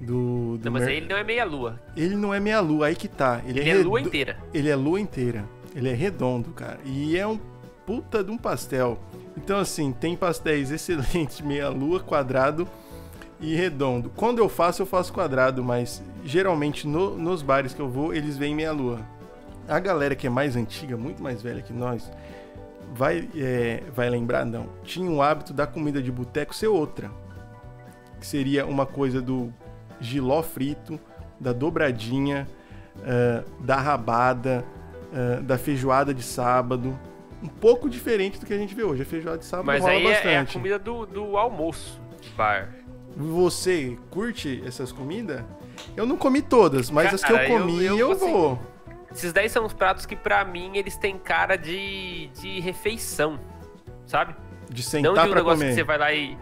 Do, 0.00 0.56
do 0.56 0.64
não, 0.64 0.72
mas 0.72 0.86
mer... 0.86 0.94
ele 0.94 1.06
não 1.06 1.16
é 1.18 1.22
meia 1.22 1.44
lua. 1.44 1.78
Ele 1.94 2.16
não 2.16 2.32
é 2.32 2.40
meia 2.40 2.60
lua, 2.60 2.86
aí 2.86 2.96
que 2.96 3.06
tá. 3.06 3.42
Ele, 3.46 3.60
ele 3.60 3.70
é, 3.70 3.80
é 3.80 3.82
lua 3.82 4.00
inteira. 4.00 4.38
Ele 4.54 4.70
é 4.70 4.76
lua 4.76 4.98
inteira. 4.98 5.44
Ele 5.76 5.90
é 5.90 5.94
redondo, 5.94 6.52
cara. 6.52 6.78
E 6.86 7.18
é 7.18 7.26
um 7.26 7.38
puta 7.84 8.24
de 8.24 8.30
um 8.30 8.38
pastel. 8.38 8.98
Então, 9.36 9.58
assim, 9.58 9.92
tem 9.92 10.16
pastéis 10.16 10.70
excelentes, 10.72 11.42
meia 11.42 11.68
lua, 11.68 12.00
quadrado 12.00 12.66
e 13.40 13.54
redondo. 13.54 14.10
Quando 14.10 14.38
eu 14.38 14.48
faço, 14.48 14.82
eu 14.82 14.86
faço 14.86 15.12
quadrado, 15.12 15.62
mas 15.62 16.02
geralmente 16.24 16.86
no, 16.86 17.16
nos 17.16 17.42
bares 17.42 17.74
que 17.74 17.80
eu 17.80 17.88
vou, 17.88 18.14
eles 18.14 18.36
vêm 18.36 18.54
meia 18.54 18.72
lua. 18.72 19.00
A 19.68 19.78
galera 19.78 20.14
que 20.14 20.26
é 20.26 20.30
mais 20.30 20.56
antiga, 20.56 20.96
muito 20.96 21.22
mais 21.22 21.42
velha 21.42 21.62
que 21.62 21.72
nós, 21.72 22.10
vai, 22.92 23.28
é, 23.36 23.82
vai 23.94 24.08
lembrar, 24.08 24.44
não. 24.44 24.68
Tinha 24.82 25.10
o 25.10 25.22
hábito 25.22 25.52
da 25.52 25.66
comida 25.66 26.02
de 26.02 26.12
boteco 26.12 26.54
ser 26.54 26.68
outra. 26.68 27.10
Que 28.20 28.26
seria 28.26 28.66
uma 28.66 28.86
coisa 28.86 29.20
do 29.20 29.52
giló 30.00 30.42
frito, 30.42 30.98
da 31.40 31.52
dobradinha, 31.52 32.46
uh, 32.98 33.62
da 33.62 33.76
rabada, 33.76 34.64
uh, 35.12 35.42
da 35.42 35.58
feijoada 35.58 36.14
de 36.14 36.22
sábado. 36.22 36.98
Um 37.42 37.48
pouco 37.48 37.90
diferente 37.90 38.38
do 38.38 38.46
que 38.46 38.54
a 38.54 38.58
gente 38.58 38.74
vê 38.74 38.82
hoje. 38.82 39.02
A 39.02 39.06
feijoada 39.06 39.38
de 39.38 39.44
sábado 39.44 39.66
Mas 39.66 39.82
rola 39.82 39.92
aí 39.92 40.04
bastante. 40.04 40.28
é 40.28 40.38
a 40.38 40.46
comida 40.46 40.78
do, 40.78 41.04
do 41.04 41.36
almoço 41.36 42.00
bar. 42.36 42.68
Você 43.16 43.96
curte 44.10 44.62
essas 44.66 44.90
comidas? 44.90 45.44
Eu 45.96 46.06
não 46.06 46.16
comi 46.16 46.42
todas, 46.42 46.90
mas 46.90 47.04
Cara, 47.04 47.14
as 47.14 47.24
que 47.24 47.32
eu 47.32 47.58
comi 47.58 47.84
eu, 47.84 47.98
eu, 47.98 47.98
eu 47.98 48.12
assim, 48.12 48.32
vou. 48.32 48.58
Esses 49.12 49.32
10 49.32 49.52
são 49.52 49.64
os 49.64 49.72
pratos 49.72 50.04
que, 50.04 50.16
para 50.16 50.44
mim, 50.44 50.76
eles 50.76 50.96
têm 50.96 51.16
cara 51.16 51.56
de, 51.56 52.28
de 52.40 52.58
refeição, 52.60 53.38
sabe? 54.06 54.34
De 54.68 54.82
sentar 54.82 55.14
Não 55.14 55.22
de 55.22 55.30
um 55.30 55.34
negócio 55.34 55.58
comer. 55.58 55.68
que 55.68 55.74
você 55.74 55.84
vai 55.84 55.98
lá 55.98 56.12
e... 56.12 56.36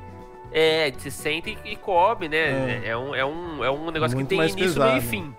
É, 0.55 0.91
você 0.91 1.11
senta 1.11 1.49
e, 1.49 1.59
e 1.65 1.77
come, 1.77 2.29
né? 2.29 2.83
É. 2.85 2.89
é. 2.89 2.97
um, 2.97 3.15
é, 3.15 3.25
um, 3.25 3.65
é 3.65 3.71
um 3.71 3.91
negócio 3.91 4.17
Muito 4.17 4.29
que 4.29 4.37
tem 4.37 4.49
início, 4.49 4.75
pesado. 4.75 4.91
meio 4.93 5.03
e 5.03 5.07
fim. 5.07 5.35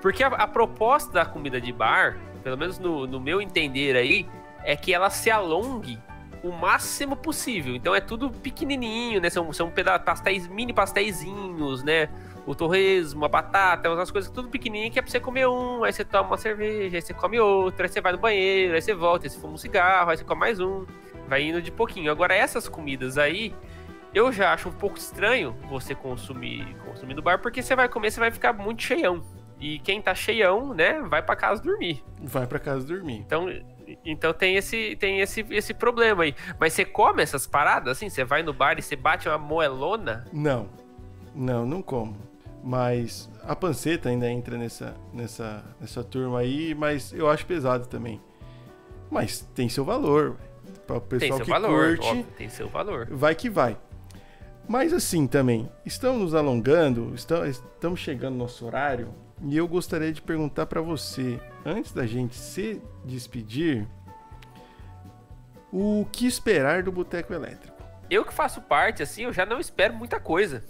Porque 0.00 0.22
a, 0.22 0.28
a, 0.28 0.46
proposta 0.46 1.12
da 1.12 1.24
comida 1.24 1.60
de 1.60 1.72
bar, 1.72 2.18
pelo 2.42 2.56
menos 2.56 2.78
no, 2.78 3.06
no 3.06 3.18
meu 3.18 3.40
entender 3.40 3.96
aí, 3.96 4.26
é 4.62 4.76
que 4.76 4.92
ela 4.92 5.10
se 5.10 5.30
alongue 5.30 5.98
o 6.42 6.52
máximo 6.52 7.16
possível. 7.16 7.74
Então 7.74 7.94
é 7.94 8.00
tudo 8.00 8.30
pequenininho, 8.30 9.20
né? 9.20 9.30
São, 9.30 9.52
são 9.52 9.72
pastéis, 10.04 10.46
mini 10.48 10.72
pastéisinhos, 10.72 11.82
né? 11.82 12.08
O 12.46 12.54
torresmo, 12.54 13.24
a 13.24 13.28
batata, 13.28 13.90
umas 13.90 14.10
coisas 14.10 14.30
tudo 14.30 14.48
pequenininho 14.48 14.90
que 14.90 14.98
é 14.98 15.02
pra 15.02 15.10
você 15.10 15.20
comer 15.20 15.46
um, 15.46 15.84
aí 15.84 15.92
você 15.92 16.04
toma 16.04 16.30
uma 16.30 16.36
cerveja, 16.38 16.96
aí 16.96 17.02
você 17.02 17.12
come 17.12 17.38
outro, 17.38 17.82
aí 17.82 17.88
você 17.88 18.00
vai 18.00 18.12
no 18.12 18.18
banheiro, 18.18 18.74
aí 18.74 18.80
você 18.80 18.94
volta, 18.94 19.26
aí 19.26 19.30
você 19.30 19.38
fuma 19.38 19.54
um 19.54 19.58
cigarro, 19.58 20.10
aí 20.10 20.16
você 20.16 20.24
come 20.24 20.40
mais 20.40 20.58
um. 20.58 20.86
Vai 21.26 21.42
indo 21.42 21.60
de 21.60 21.70
pouquinho. 21.70 22.10
Agora 22.10 22.34
essas 22.34 22.68
comidas 22.68 23.18
aí, 23.18 23.54
eu 24.14 24.32
já 24.32 24.54
acho 24.54 24.70
um 24.70 24.72
pouco 24.72 24.96
estranho 24.96 25.54
você 25.68 25.94
consumir, 25.94 26.74
consumir 26.86 27.14
no 27.14 27.22
bar, 27.22 27.38
porque 27.38 27.62
você 27.62 27.76
vai 27.76 27.88
comer, 27.88 28.10
você 28.10 28.20
vai 28.20 28.30
ficar 28.30 28.52
muito 28.52 28.82
cheião. 28.82 29.22
E 29.60 29.78
quem 29.80 30.00
tá 30.00 30.14
cheião, 30.14 30.72
né, 30.72 31.02
vai 31.02 31.20
para 31.20 31.34
casa 31.36 31.62
dormir. 31.62 32.02
Vai 32.22 32.46
para 32.46 32.58
casa 32.58 32.86
dormir. 32.86 33.18
Então, 33.18 33.48
então 34.04 34.32
tem 34.32 34.56
esse 34.56 34.96
tem 34.96 35.20
esse, 35.20 35.44
esse 35.50 35.74
problema 35.74 36.24
aí. 36.24 36.34
Mas 36.58 36.72
você 36.72 36.84
come 36.84 37.22
essas 37.22 37.46
paradas 37.46 37.96
assim? 37.96 38.08
Você 38.08 38.24
vai 38.24 38.42
no 38.42 38.52
bar 38.52 38.78
e 38.78 38.82
você 38.82 38.96
bate 38.96 39.28
uma 39.28 39.38
moelona? 39.38 40.24
Não. 40.32 40.68
Não, 41.34 41.64
não 41.64 41.82
como. 41.82 42.16
Mas 42.62 43.30
a 43.44 43.54
panceta 43.54 44.08
ainda 44.08 44.28
entra 44.28 44.58
nessa, 44.58 44.94
nessa, 45.12 45.64
nessa 45.80 46.02
turma 46.02 46.40
aí, 46.40 46.74
mas 46.74 47.12
eu 47.12 47.30
acho 47.30 47.46
pesado 47.46 47.86
também. 47.86 48.20
Mas 49.10 49.40
tem 49.54 49.68
seu 49.68 49.84
valor. 49.84 50.36
Para 50.86 50.96
o 50.96 51.00
pessoal 51.00 51.30
tem 51.30 51.36
seu 51.38 51.44
que 51.44 51.50
valor, 51.50 51.96
curte, 51.96 52.08
óbvio, 52.08 52.26
tem 52.36 52.48
seu 52.48 52.68
valor. 52.68 53.08
Vai 53.10 53.34
que 53.34 53.48
vai. 53.48 53.76
Mas 54.66 54.92
assim 54.92 55.26
também, 55.26 55.70
estamos 55.84 56.20
nos 56.20 56.34
alongando, 56.34 57.14
estamos 57.14 58.00
chegando 58.00 58.32
no 58.32 58.40
nosso 58.40 58.66
horário. 58.66 59.14
E 59.42 59.56
eu 59.56 59.68
gostaria 59.68 60.12
de 60.12 60.20
perguntar 60.20 60.66
para 60.66 60.80
você, 60.80 61.40
antes 61.64 61.92
da 61.92 62.06
gente 62.06 62.34
se 62.34 62.82
despedir, 63.04 63.86
o 65.72 66.06
que 66.10 66.26
esperar 66.26 66.82
do 66.82 66.90
Boteco 66.90 67.32
Elétrico? 67.32 67.76
Eu 68.10 68.24
que 68.24 68.32
faço 68.32 68.60
parte, 68.62 69.02
assim, 69.02 69.24
eu 69.24 69.32
já 69.32 69.44
não 69.44 69.60
espero 69.60 69.94
muita 69.94 70.18
coisa. 70.18 70.64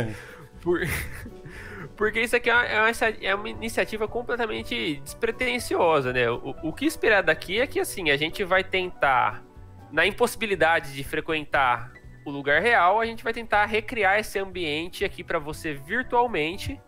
Por... 0.62 0.80
Porque 1.96 2.20
isso 2.20 2.36
aqui 2.36 2.50
é 2.50 2.54
uma, 2.54 2.90
é 3.20 3.34
uma, 3.34 3.48
iniciativa 3.48 4.08
completamente 4.08 4.96
despretensiosa, 4.96 6.12
né? 6.12 6.28
O, 6.30 6.54
o 6.64 6.72
que 6.72 6.84
esperar 6.84 7.22
daqui 7.22 7.60
é 7.60 7.66
que, 7.66 7.78
assim, 7.78 8.10
a 8.10 8.16
gente 8.16 8.42
vai 8.42 8.64
tentar, 8.64 9.44
na 9.92 10.06
impossibilidade 10.06 10.92
de 10.92 11.04
frequentar 11.04 11.92
o 12.24 12.30
lugar 12.30 12.60
real, 12.60 13.00
a 13.00 13.06
gente 13.06 13.22
vai 13.22 13.32
tentar 13.32 13.64
recriar 13.66 14.18
esse 14.18 14.38
ambiente 14.38 15.04
aqui 15.04 15.22
para 15.22 15.38
você 15.38 15.74
virtualmente 15.74 16.80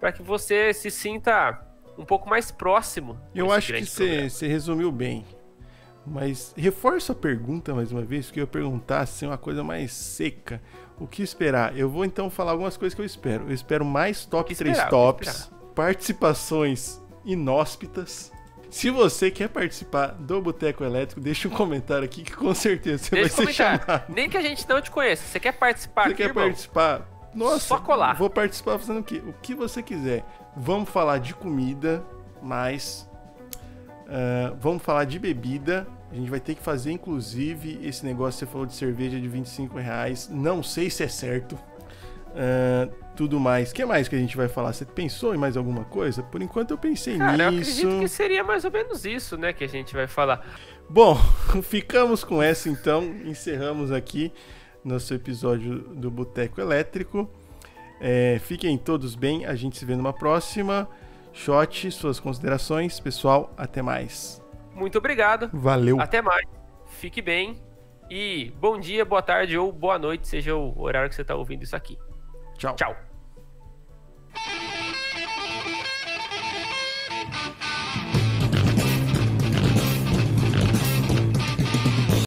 para 0.00 0.12
que 0.12 0.22
você 0.22 0.72
se 0.74 0.90
sinta 0.90 1.60
um 1.96 2.04
pouco 2.04 2.28
mais 2.28 2.50
próximo. 2.50 3.18
Eu 3.34 3.50
acho 3.52 3.72
que 3.72 3.84
você 3.84 4.46
resumiu 4.46 4.90
bem. 4.90 5.24
Mas 6.06 6.52
reforço 6.56 7.12
a 7.12 7.14
pergunta 7.14 7.74
mais 7.74 7.90
uma 7.90 8.02
vez, 8.02 8.30
que 8.30 8.38
eu 8.38 8.42
ia 8.42 8.46
perguntar 8.46 9.00
assim, 9.00 9.26
uma 9.26 9.38
coisa 9.38 9.64
mais 9.64 9.92
seca. 9.92 10.60
O 10.98 11.06
que 11.06 11.22
esperar? 11.22 11.76
Eu 11.78 11.88
vou 11.88 12.04
então 12.04 12.28
falar 12.28 12.52
algumas 12.52 12.76
coisas 12.76 12.94
que 12.94 13.00
eu 13.00 13.06
espero. 13.06 13.44
Eu 13.48 13.54
espero 13.54 13.84
mais 13.84 14.26
top 14.26 14.54
3 14.54 14.84
tops, 14.90 15.50
participações 15.74 17.00
inóspitas. 17.24 18.30
Se 18.68 18.90
você 18.90 19.30
quer 19.30 19.48
participar 19.48 20.08
do 20.08 20.42
Boteco 20.42 20.84
Elétrico, 20.84 21.20
deixa 21.20 21.48
um 21.48 21.50
comentário 21.52 22.04
aqui 22.04 22.22
que 22.22 22.32
com 22.32 22.52
certeza 22.52 23.04
você 23.04 23.10
Deixa 23.14 23.28
vai 23.42 23.52
ser 23.52 23.62
comentário. 23.62 23.80
chamado. 23.86 24.12
Nem 24.12 24.28
que 24.28 24.36
a 24.36 24.42
gente 24.42 24.68
não 24.68 24.82
te 24.82 24.90
conheça. 24.90 25.22
Você 25.26 25.40
quer 25.40 25.52
participar 25.52 26.02
Você 26.02 26.08
aqui, 26.08 26.16
quer 26.16 26.28
irmão? 26.28 26.44
participar? 26.44 27.08
Nossa, 27.34 27.58
Só 27.60 27.78
colar. 27.78 28.14
vou 28.16 28.30
participar 28.30 28.78
fazendo 28.78 29.00
o 29.00 29.04
quê? 29.04 29.22
O 29.26 29.32
que 29.42 29.54
você 29.54 29.82
quiser. 29.82 30.24
Vamos 30.56 30.88
falar 30.88 31.18
de 31.18 31.34
comida, 31.34 32.04
mas 32.42 33.08
ah, 34.08 34.54
vamos 34.60 34.82
falar 34.82 35.04
de 35.04 35.18
bebida. 35.18 35.86
A 36.10 36.14
gente 36.14 36.30
vai 36.30 36.38
ter 36.38 36.54
que 36.54 36.62
fazer, 36.62 36.92
inclusive, 36.92 37.80
esse 37.82 38.06
negócio 38.06 38.38
que 38.38 38.44
você 38.46 38.52
falou 38.52 38.66
de 38.66 38.74
cerveja 38.74 39.18
de 39.18 39.26
25 39.26 39.76
reais. 39.78 40.28
Não 40.30 40.62
sei 40.62 40.88
se 40.88 41.02
é 41.02 41.08
certo. 41.08 41.58
Ah, 42.36 42.88
tudo 43.16 43.38
mais. 43.38 43.70
O 43.70 43.74
que 43.74 43.84
mais 43.84 44.08
que 44.08 44.16
a 44.16 44.18
gente 44.18 44.36
vai 44.36 44.48
falar? 44.48 44.72
Você 44.72 44.84
pensou 44.84 45.34
em 45.34 45.38
mais 45.38 45.56
alguma 45.56 45.84
coisa? 45.84 46.22
Por 46.22 46.42
enquanto 46.42 46.72
eu 46.72 46.78
pensei 46.78 47.16
Cara, 47.16 47.44
eu 47.44 47.50
nisso. 47.52 47.70
acredito 47.70 48.00
que 48.00 48.08
seria 48.08 48.44
mais 48.44 48.64
ou 48.64 48.70
menos 48.70 49.04
isso, 49.04 49.36
né, 49.36 49.52
que 49.52 49.62
a 49.64 49.68
gente 49.68 49.94
vai 49.94 50.06
falar. 50.06 50.44
Bom, 50.88 51.16
ficamos 51.62 52.24
com 52.24 52.42
essa 52.42 52.68
então. 52.68 53.04
Encerramos 53.24 53.90
aqui 53.92 54.32
nosso 54.84 55.14
episódio 55.14 55.78
do 55.78 56.10
Boteco 56.10 56.60
Elétrico. 56.60 57.30
É, 58.00 58.38
fiquem 58.40 58.76
todos 58.76 59.14
bem. 59.14 59.46
A 59.46 59.54
gente 59.54 59.78
se 59.78 59.84
vê 59.84 59.96
numa 59.96 60.12
próxima. 60.12 60.88
Shot, 61.32 61.90
suas 61.90 62.20
considerações. 62.20 63.00
Pessoal, 63.00 63.52
até 63.56 63.82
mais. 63.82 64.42
Muito 64.74 64.98
obrigado. 64.98 65.48
Valeu. 65.52 66.00
Até 66.00 66.20
mais. 66.20 66.46
Fique 66.86 67.22
bem. 67.22 67.62
E 68.10 68.52
bom 68.60 68.78
dia, 68.78 69.04
boa 69.04 69.22
tarde 69.22 69.56
ou 69.56 69.72
boa 69.72 69.98
noite, 69.98 70.28
seja 70.28 70.54
o 70.54 70.78
horário 70.80 71.08
que 71.08 71.14
você 71.14 71.22
está 71.22 71.34
ouvindo 71.34 71.62
isso 71.62 71.74
aqui. 71.74 71.98
Tchau. 72.58 72.76
Tchau. 72.76 73.13